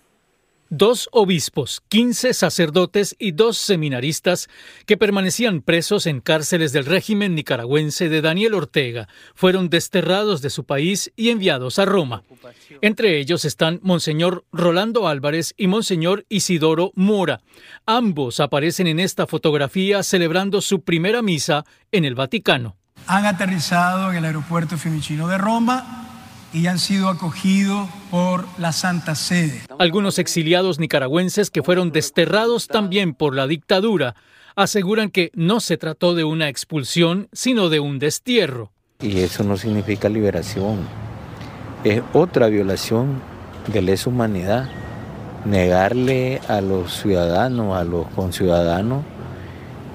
Dos 0.72 1.10
obispos, 1.12 1.82
quince 1.90 2.36
sacerdotes 2.36 3.16
y 3.18 3.32
dos 3.32 3.58
seminaristas 3.58 4.50
que 4.86 4.98
permanecían 4.98 5.62
presos 5.62 6.06
en 6.06 6.22
cárceles 6.22 6.74
del 6.74 6.86
régimen 6.86 7.34
nicaragüense 7.34 8.08
de 8.08 8.22
Daniel 8.22 8.54
Ortega 8.54 9.08
fueron 9.34 9.72
desterrados 9.72 10.44
de 10.44 10.52
su 10.52 10.66
país 10.66 11.12
y 11.16 11.30
enviados 11.30 11.80
a 11.80 11.86
Roma. 11.86 12.22
Entre 12.82 13.18
ellos 13.18 13.46
están 13.46 13.80
Monseñor 13.82 14.46
Rolando 14.52 15.08
Álvarez 15.08 15.56
y 15.58 15.66
Monseñor 15.66 16.28
Isidoro 16.30 16.92
Mora. 16.94 17.42
Ambos 17.88 18.40
aparecen 18.40 18.86
en 18.86 19.00
esta 19.00 19.26
fotografía 19.26 20.04
celebrando 20.04 20.62
su 20.62 20.84
primera 20.84 21.24
misa 21.24 21.66
en 21.92 22.06
el 22.06 22.14
Vaticano. 22.14 22.78
Han 23.08 23.26
aterrizado 23.26 24.12
en 24.12 24.18
el 24.18 24.26
aeropuerto 24.26 24.78
Fiumicino 24.78 25.28
de 25.28 25.40
Roma 25.40 26.06
y 26.54 26.68
han 26.68 26.78
sido 26.78 27.10
acogidos 27.10 27.90
por 28.10 28.46
la 28.58 28.72
Santa 28.72 29.16
Sede. 29.16 29.62
Algunos 29.78 30.20
exiliados 30.20 30.80
nicaragüenses 30.80 31.51
que 31.51 31.63
fueron 31.63 31.92
desterrados 31.92 32.68
también 32.68 33.13
por 33.13 33.36
la 33.36 33.48
dictadura 33.48 34.16
aseguran 34.56 35.10
que 35.10 35.32
no 35.34 35.60
se 35.60 35.78
trató 35.78 36.16
de 36.16 36.24
una 36.24 36.50
expulsión, 36.50 37.30
sino 37.32 37.70
de 37.70 37.80
un 37.80 38.00
destierro. 38.00 38.72
Y 39.01 39.20
eso 39.20 39.44
no 39.44 39.56
significa 39.56 40.10
liberación, 40.10 40.80
es 41.84 42.01
otra 42.13 42.48
violación 42.48 43.22
de 43.68 43.82
lesa 43.82 44.10
humanidad, 44.10 44.70
negarle 45.46 46.42
a 46.50 46.60
los 46.60 46.94
ciudadanos, 46.94 47.77
a 47.77 47.86
los 47.86 48.07
conciudadanos, 48.07 49.05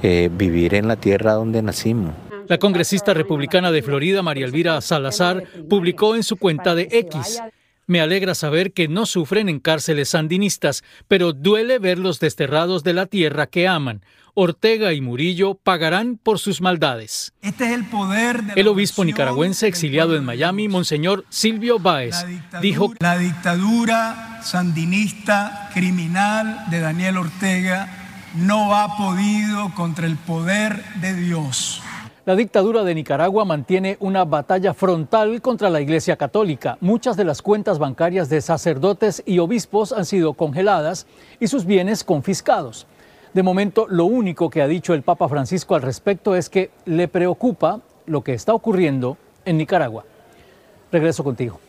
eh, 0.02 0.30
vivir 0.32 0.74
en 0.74 0.88
la 0.88 0.96
tierra 0.96 1.34
donde 1.34 1.60
nacimos. 1.60 2.14
La 2.48 2.58
congresista 2.58 3.14
republicana 3.14 3.70
de 3.70 3.82
Florida, 3.82 4.22
María 4.22 4.44
Elvira 4.44 4.80
Salazar, 4.80 5.44
publicó 5.68 6.14
en 6.14 6.22
su 6.22 6.36
cuenta 6.36 6.74
de 6.74 6.88
X. 6.90 7.40
Me 7.86 8.00
alegra 8.00 8.34
saber 8.34 8.72
que 8.72 8.88
no 8.88 9.04
sufren 9.04 9.48
en 9.48 9.60
cárceles 9.60 10.10
sandinistas, 10.10 10.82
pero 11.06 11.32
duele 11.32 11.78
verlos 11.78 12.18
desterrados 12.18 12.82
de 12.82 12.94
la 12.94 13.06
tierra 13.06 13.46
que 13.46 13.68
aman. 13.68 14.02
Ortega 14.36 14.92
y 14.92 15.00
Murillo 15.00 15.54
pagarán 15.54 16.18
por 16.20 16.40
sus 16.40 16.60
maldades. 16.60 17.32
Este 17.40 17.66
es 17.66 17.72
el 17.72 17.84
poder 17.84 18.42
de 18.42 18.60
El 18.60 18.66
obispo 18.66 19.04
nicaragüense 19.04 19.68
exiliado 19.68 20.16
en 20.16 20.24
Miami, 20.24 20.66
Monseñor 20.66 21.24
Silvio 21.28 21.78
Báez, 21.78 22.16
dijo 22.60 22.92
La 22.98 23.16
dictadura 23.16 24.40
sandinista 24.42 25.70
criminal 25.72 26.64
de 26.70 26.80
Daniel 26.80 27.18
Ortega 27.18 28.00
no 28.34 28.74
ha 28.74 28.96
podido 28.96 29.72
contra 29.74 30.06
el 30.06 30.16
poder 30.16 30.84
de 30.96 31.14
Dios. 31.14 31.80
La 32.26 32.36
dictadura 32.36 32.84
de 32.84 32.94
Nicaragua 32.94 33.44
mantiene 33.44 33.98
una 34.00 34.24
batalla 34.24 34.72
frontal 34.72 35.42
contra 35.42 35.68
la 35.68 35.82
Iglesia 35.82 36.16
Católica. 36.16 36.78
Muchas 36.80 37.18
de 37.18 37.24
las 37.24 37.42
cuentas 37.42 37.78
bancarias 37.78 38.30
de 38.30 38.40
sacerdotes 38.40 39.22
y 39.26 39.40
obispos 39.40 39.92
han 39.92 40.06
sido 40.06 40.32
congeladas 40.32 41.06
y 41.38 41.48
sus 41.48 41.66
bienes 41.66 42.02
confiscados. 42.02 42.86
De 43.34 43.42
momento, 43.42 43.86
lo 43.90 44.06
único 44.06 44.48
que 44.48 44.62
ha 44.62 44.66
dicho 44.66 44.94
el 44.94 45.02
Papa 45.02 45.28
Francisco 45.28 45.74
al 45.74 45.82
respecto 45.82 46.34
es 46.34 46.48
que 46.48 46.70
le 46.86 47.08
preocupa 47.08 47.82
lo 48.06 48.22
que 48.22 48.32
está 48.32 48.54
ocurriendo 48.54 49.18
en 49.44 49.58
Nicaragua. 49.58 50.06
Regreso 50.90 51.24
contigo. 51.24 51.60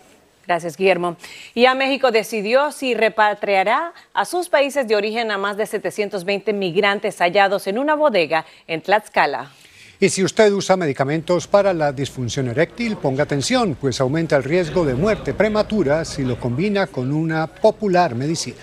Gracias, 0.47 0.77
Guillermo. 0.77 1.17
Y 1.53 1.65
a 1.65 1.75
México 1.75 2.11
decidió 2.11 2.71
si 2.71 2.93
repatriará 2.93 3.91
a 4.13 4.23
sus 4.23 4.47
países 4.47 4.87
de 4.87 4.95
origen 4.95 5.31
a 5.31 5.37
más 5.37 5.57
de 5.57 5.65
720 5.65 6.53
migrantes 6.53 7.17
hallados 7.17 7.67
en 7.67 7.77
una 7.77 7.95
bodega 7.95 8.45
en 8.67 8.81
Tlaxcala. 8.81 9.51
Y 9.99 10.09
si 10.09 10.23
usted 10.23 10.51
usa 10.51 10.75
medicamentos 10.75 11.47
para 11.47 11.73
la 11.73 11.93
disfunción 11.93 12.49
eréctil, 12.49 12.97
ponga 12.97 13.23
atención, 13.23 13.77
pues 13.79 14.01
aumenta 14.01 14.35
el 14.35 14.43
riesgo 14.43 14.85
de 14.85 14.93
muerte 14.93 15.33
prematura 15.33 16.03
si 16.03 16.25
lo 16.25 16.37
combina 16.37 16.87
con 16.87 17.13
una 17.13 17.47
popular 17.47 18.13
medicina. 18.13 18.57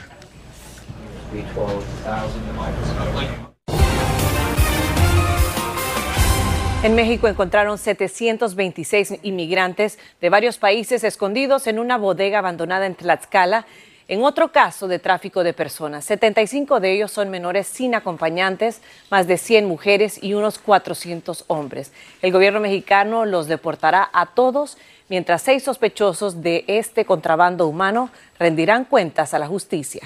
En 6.83 6.95
México 6.95 7.29
encontraron 7.29 7.79
726 7.79 9.21
inmigrantes 9.23 9.99
de 10.21 10.29
varios 10.29 10.59
países 10.59 11.05
escondidos 11.05 11.67
en 11.67 11.79
una 11.79 11.97
bodega 11.97 12.41
abandonada 12.41 12.85
en 12.85 12.95
Tlaxcala 12.95 13.67
en 14.13 14.23
otro 14.25 14.53
caso 14.53 14.89
de 14.89 14.99
tráfico 14.99 15.43
de 15.43 15.55
personas, 15.55 16.05
75 16.05 16.81
de 16.81 16.93
ellos 16.93 17.11
son 17.11 17.31
menores 17.31 17.67
sin 17.67 17.95
acompañantes, 17.95 18.83
más 19.11 19.27
de 19.27 19.39
100 19.39 19.65
mujeres 19.67 20.23
y 20.23 20.35
unos 20.35 20.59
400 20.59 21.47
hombres. 21.47 21.93
El 22.21 22.31
gobierno 22.31 22.61
mexicano 22.61 23.25
los 23.25 23.47
deportará 23.47 24.11
a 24.13 24.27
todos, 24.27 24.77
mientras 25.09 25.41
seis 25.41 25.63
sospechosos 25.63 26.43
de 26.43 26.67
este 26.67 27.07
contrabando 27.07 27.67
humano 27.67 28.11
rendirán 28.39 28.85
cuentas 28.85 29.33
a 29.33 29.39
la 29.39 29.47
justicia. 29.47 30.03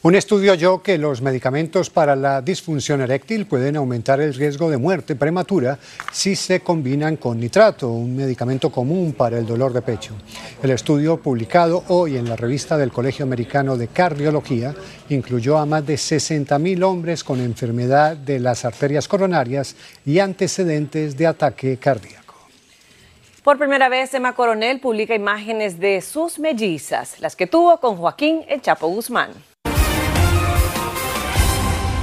Un 0.00 0.14
estudio 0.14 0.52
halló 0.52 0.80
que 0.80 0.96
los 0.96 1.20
medicamentos 1.22 1.90
para 1.90 2.14
la 2.14 2.40
disfunción 2.40 3.00
eréctil 3.00 3.46
pueden 3.46 3.74
aumentar 3.74 4.20
el 4.20 4.32
riesgo 4.32 4.70
de 4.70 4.76
muerte 4.76 5.16
prematura 5.16 5.76
si 6.12 6.36
se 6.36 6.60
combinan 6.60 7.16
con 7.16 7.40
nitrato, 7.40 7.90
un 7.90 8.14
medicamento 8.14 8.70
común 8.70 9.12
para 9.12 9.38
el 9.38 9.44
dolor 9.44 9.72
de 9.72 9.82
pecho. 9.82 10.14
El 10.62 10.70
estudio 10.70 11.16
publicado 11.16 11.82
hoy 11.88 12.16
en 12.16 12.28
la 12.28 12.36
revista 12.36 12.76
del 12.76 12.92
Colegio 12.92 13.24
Americano 13.24 13.76
de 13.76 13.88
Cardiología 13.88 14.72
incluyó 15.08 15.58
a 15.58 15.66
más 15.66 15.84
de 15.84 15.94
60.000 15.94 16.80
hombres 16.84 17.24
con 17.24 17.40
enfermedad 17.40 18.16
de 18.16 18.38
las 18.38 18.64
arterias 18.64 19.08
coronarias 19.08 19.74
y 20.06 20.20
antecedentes 20.20 21.16
de 21.16 21.26
ataque 21.26 21.76
cardíaco. 21.76 22.36
Por 23.42 23.58
primera 23.58 23.88
vez, 23.88 24.14
Emma 24.14 24.36
Coronel 24.36 24.78
publica 24.78 25.16
imágenes 25.16 25.80
de 25.80 26.00
sus 26.02 26.38
mellizas, 26.38 27.18
las 27.18 27.34
que 27.34 27.48
tuvo 27.48 27.80
con 27.80 27.96
Joaquín 27.96 28.44
El 28.46 28.62
Chapo 28.62 28.86
Guzmán. 28.86 29.30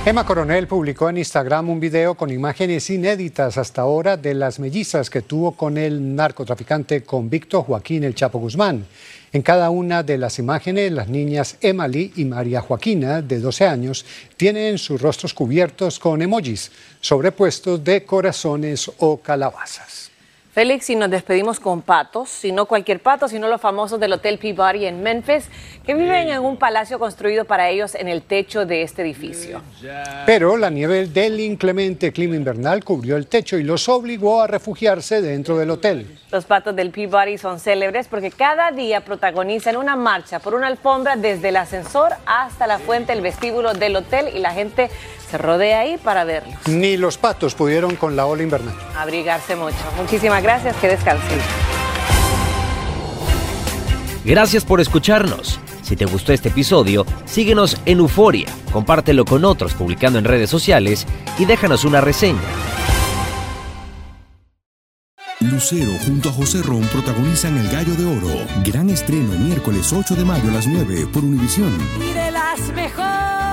Emma 0.08 0.24
Coronel 0.24 0.68
publicó 0.68 1.10
en 1.10 1.18
Instagram 1.18 1.68
un 1.68 1.80
video 1.80 2.14
con 2.14 2.30
imágenes 2.30 2.92
inéditas 2.92 3.58
hasta 3.58 3.82
ahora 3.82 4.18
de 4.18 4.36
las 4.36 4.60
mellizas 4.60 5.10
que 5.10 5.24
tuvo 5.24 5.54
con 5.54 5.80
el 5.80 6.16
narcotraficante 6.16 7.02
convicto 7.02 7.64
Joaquín 7.64 8.04
El 8.04 8.14
Chapo 8.14 8.38
Guzmán. 8.38 8.86
En 9.34 9.42
cada 9.42 9.72
una 9.72 10.04
de 10.04 10.20
las 10.20 10.38
imágenes, 10.38 10.92
las 10.92 11.10
niñas 11.10 11.58
Emily 11.60 12.14
y 12.18 12.26
María 12.26 12.62
Joaquina, 12.62 13.24
de 13.24 13.40
12 13.40 13.66
años, 13.66 14.06
tienen 14.38 14.78
sus 14.78 15.02
rostros 15.02 15.34
cubiertos 15.34 15.98
con 15.98 16.22
emojis 16.22 16.72
sobrepuestos 17.02 17.84
de 17.84 18.06
corazones 18.06 18.92
o 19.00 19.18
calabazas. 19.18 20.15
Félix, 20.56 20.90
y 20.90 20.96
nos 20.96 21.10
despedimos 21.10 21.60
con 21.60 21.82
patos, 21.82 22.46
y 22.46 22.54
no 22.54 22.66
cualquier 22.66 23.02
pato, 23.02 23.28
sino 23.28 23.50
los 23.50 23.60
famosos 23.60 24.00
del 24.00 24.14
Hotel 24.14 24.38
Peabody 24.38 24.86
en 24.86 25.04
Memphis, 25.04 25.50
que 25.86 25.94
viven 25.94 26.30
en 26.30 26.40
un 26.40 26.56
palacio 26.56 26.98
construido 26.98 27.44
para 27.44 27.70
ellos 27.70 27.94
en 27.94 28.08
el 28.08 28.22
techo 28.22 28.66
de 28.66 28.82
este 28.82 29.02
edificio. 29.02 29.62
Pero 30.26 30.56
la 30.56 30.70
nieve 30.70 31.08
del 31.08 31.42
inclemente 31.42 32.14
clima 32.14 32.38
invernal 32.38 32.86
cubrió 32.86 33.18
el 33.18 33.28
techo 33.28 33.58
y 33.58 33.64
los 33.64 33.90
obligó 33.90 34.42
a 34.42 34.48
refugiarse 34.48 35.22
dentro 35.22 35.58
del 35.58 35.72
hotel. 35.72 36.20
Los 36.32 36.46
patos 36.46 36.74
del 36.74 36.90
Peabody 36.92 37.38
son 37.38 37.60
célebres 37.60 38.08
porque 38.08 38.32
cada 38.32 38.72
día 38.72 39.02
protagonizan 39.02 39.76
una 39.76 39.98
marcha 39.98 40.40
por 40.40 40.56
una 40.56 40.68
alfombra 40.68 41.18
desde 41.18 41.50
el 41.50 41.58
ascensor 41.58 42.14
hasta 42.26 42.66
la 42.66 42.80
fuente, 42.80 43.12
el 43.12 43.20
vestíbulo 43.20 43.74
del 43.74 43.98
hotel, 43.98 44.30
y 44.34 44.40
la 44.40 44.54
gente 44.54 44.90
se 45.30 45.38
rodea 45.38 45.80
ahí 45.80 45.98
para 45.98 46.24
verlos. 46.24 46.56
Ni 46.68 46.98
los 46.98 47.18
patos 47.18 47.56
pudieron 47.56 47.96
con 47.96 48.16
la 48.16 48.26
ola 48.26 48.44
invernal. 48.44 48.76
Abrigarse 48.96 49.56
mucho. 49.56 49.76
Muchísimas 49.98 50.45
gracias, 50.46 50.76
que 50.78 50.88
descansen. 50.88 51.40
Gracias 54.24 54.64
por 54.64 54.80
escucharnos. 54.80 55.60
Si 55.82 55.96
te 55.96 56.06
gustó 56.06 56.34
este 56.34 56.50
episodio, 56.50 57.06
síguenos 57.26 57.78
en 57.86 58.00
Euforia, 58.00 58.48
compártelo 58.72 59.26
con 59.26 59.44
otros 59.44 59.74
publicando 59.74 60.20
en 60.20 60.26
redes 60.26 60.50
sociales 60.50 61.06
y 61.40 61.46
déjanos 61.46 61.84
una 61.84 62.02
reseña. 62.02 62.40
Lucero 65.40 65.92
junto 66.06 66.30
a 66.30 66.32
José 66.32 66.62
Ron 66.62 66.84
protagonizan 66.84 67.58
El 67.58 67.70
Gallo 67.70 67.94
de 67.96 68.06
Oro. 68.06 68.46
Gran 68.64 68.90
estreno 68.90 69.32
miércoles 69.34 69.92
8 69.94 70.16
de 70.16 70.26
mayo 70.26 70.50
a 70.50 70.54
las 70.54 70.68
9 70.68 71.08
por 71.12 71.24
Univisión. 71.24 71.72
Y 72.00 72.14
de 72.14 72.32
las 72.32 72.60
mejores. 72.74 73.45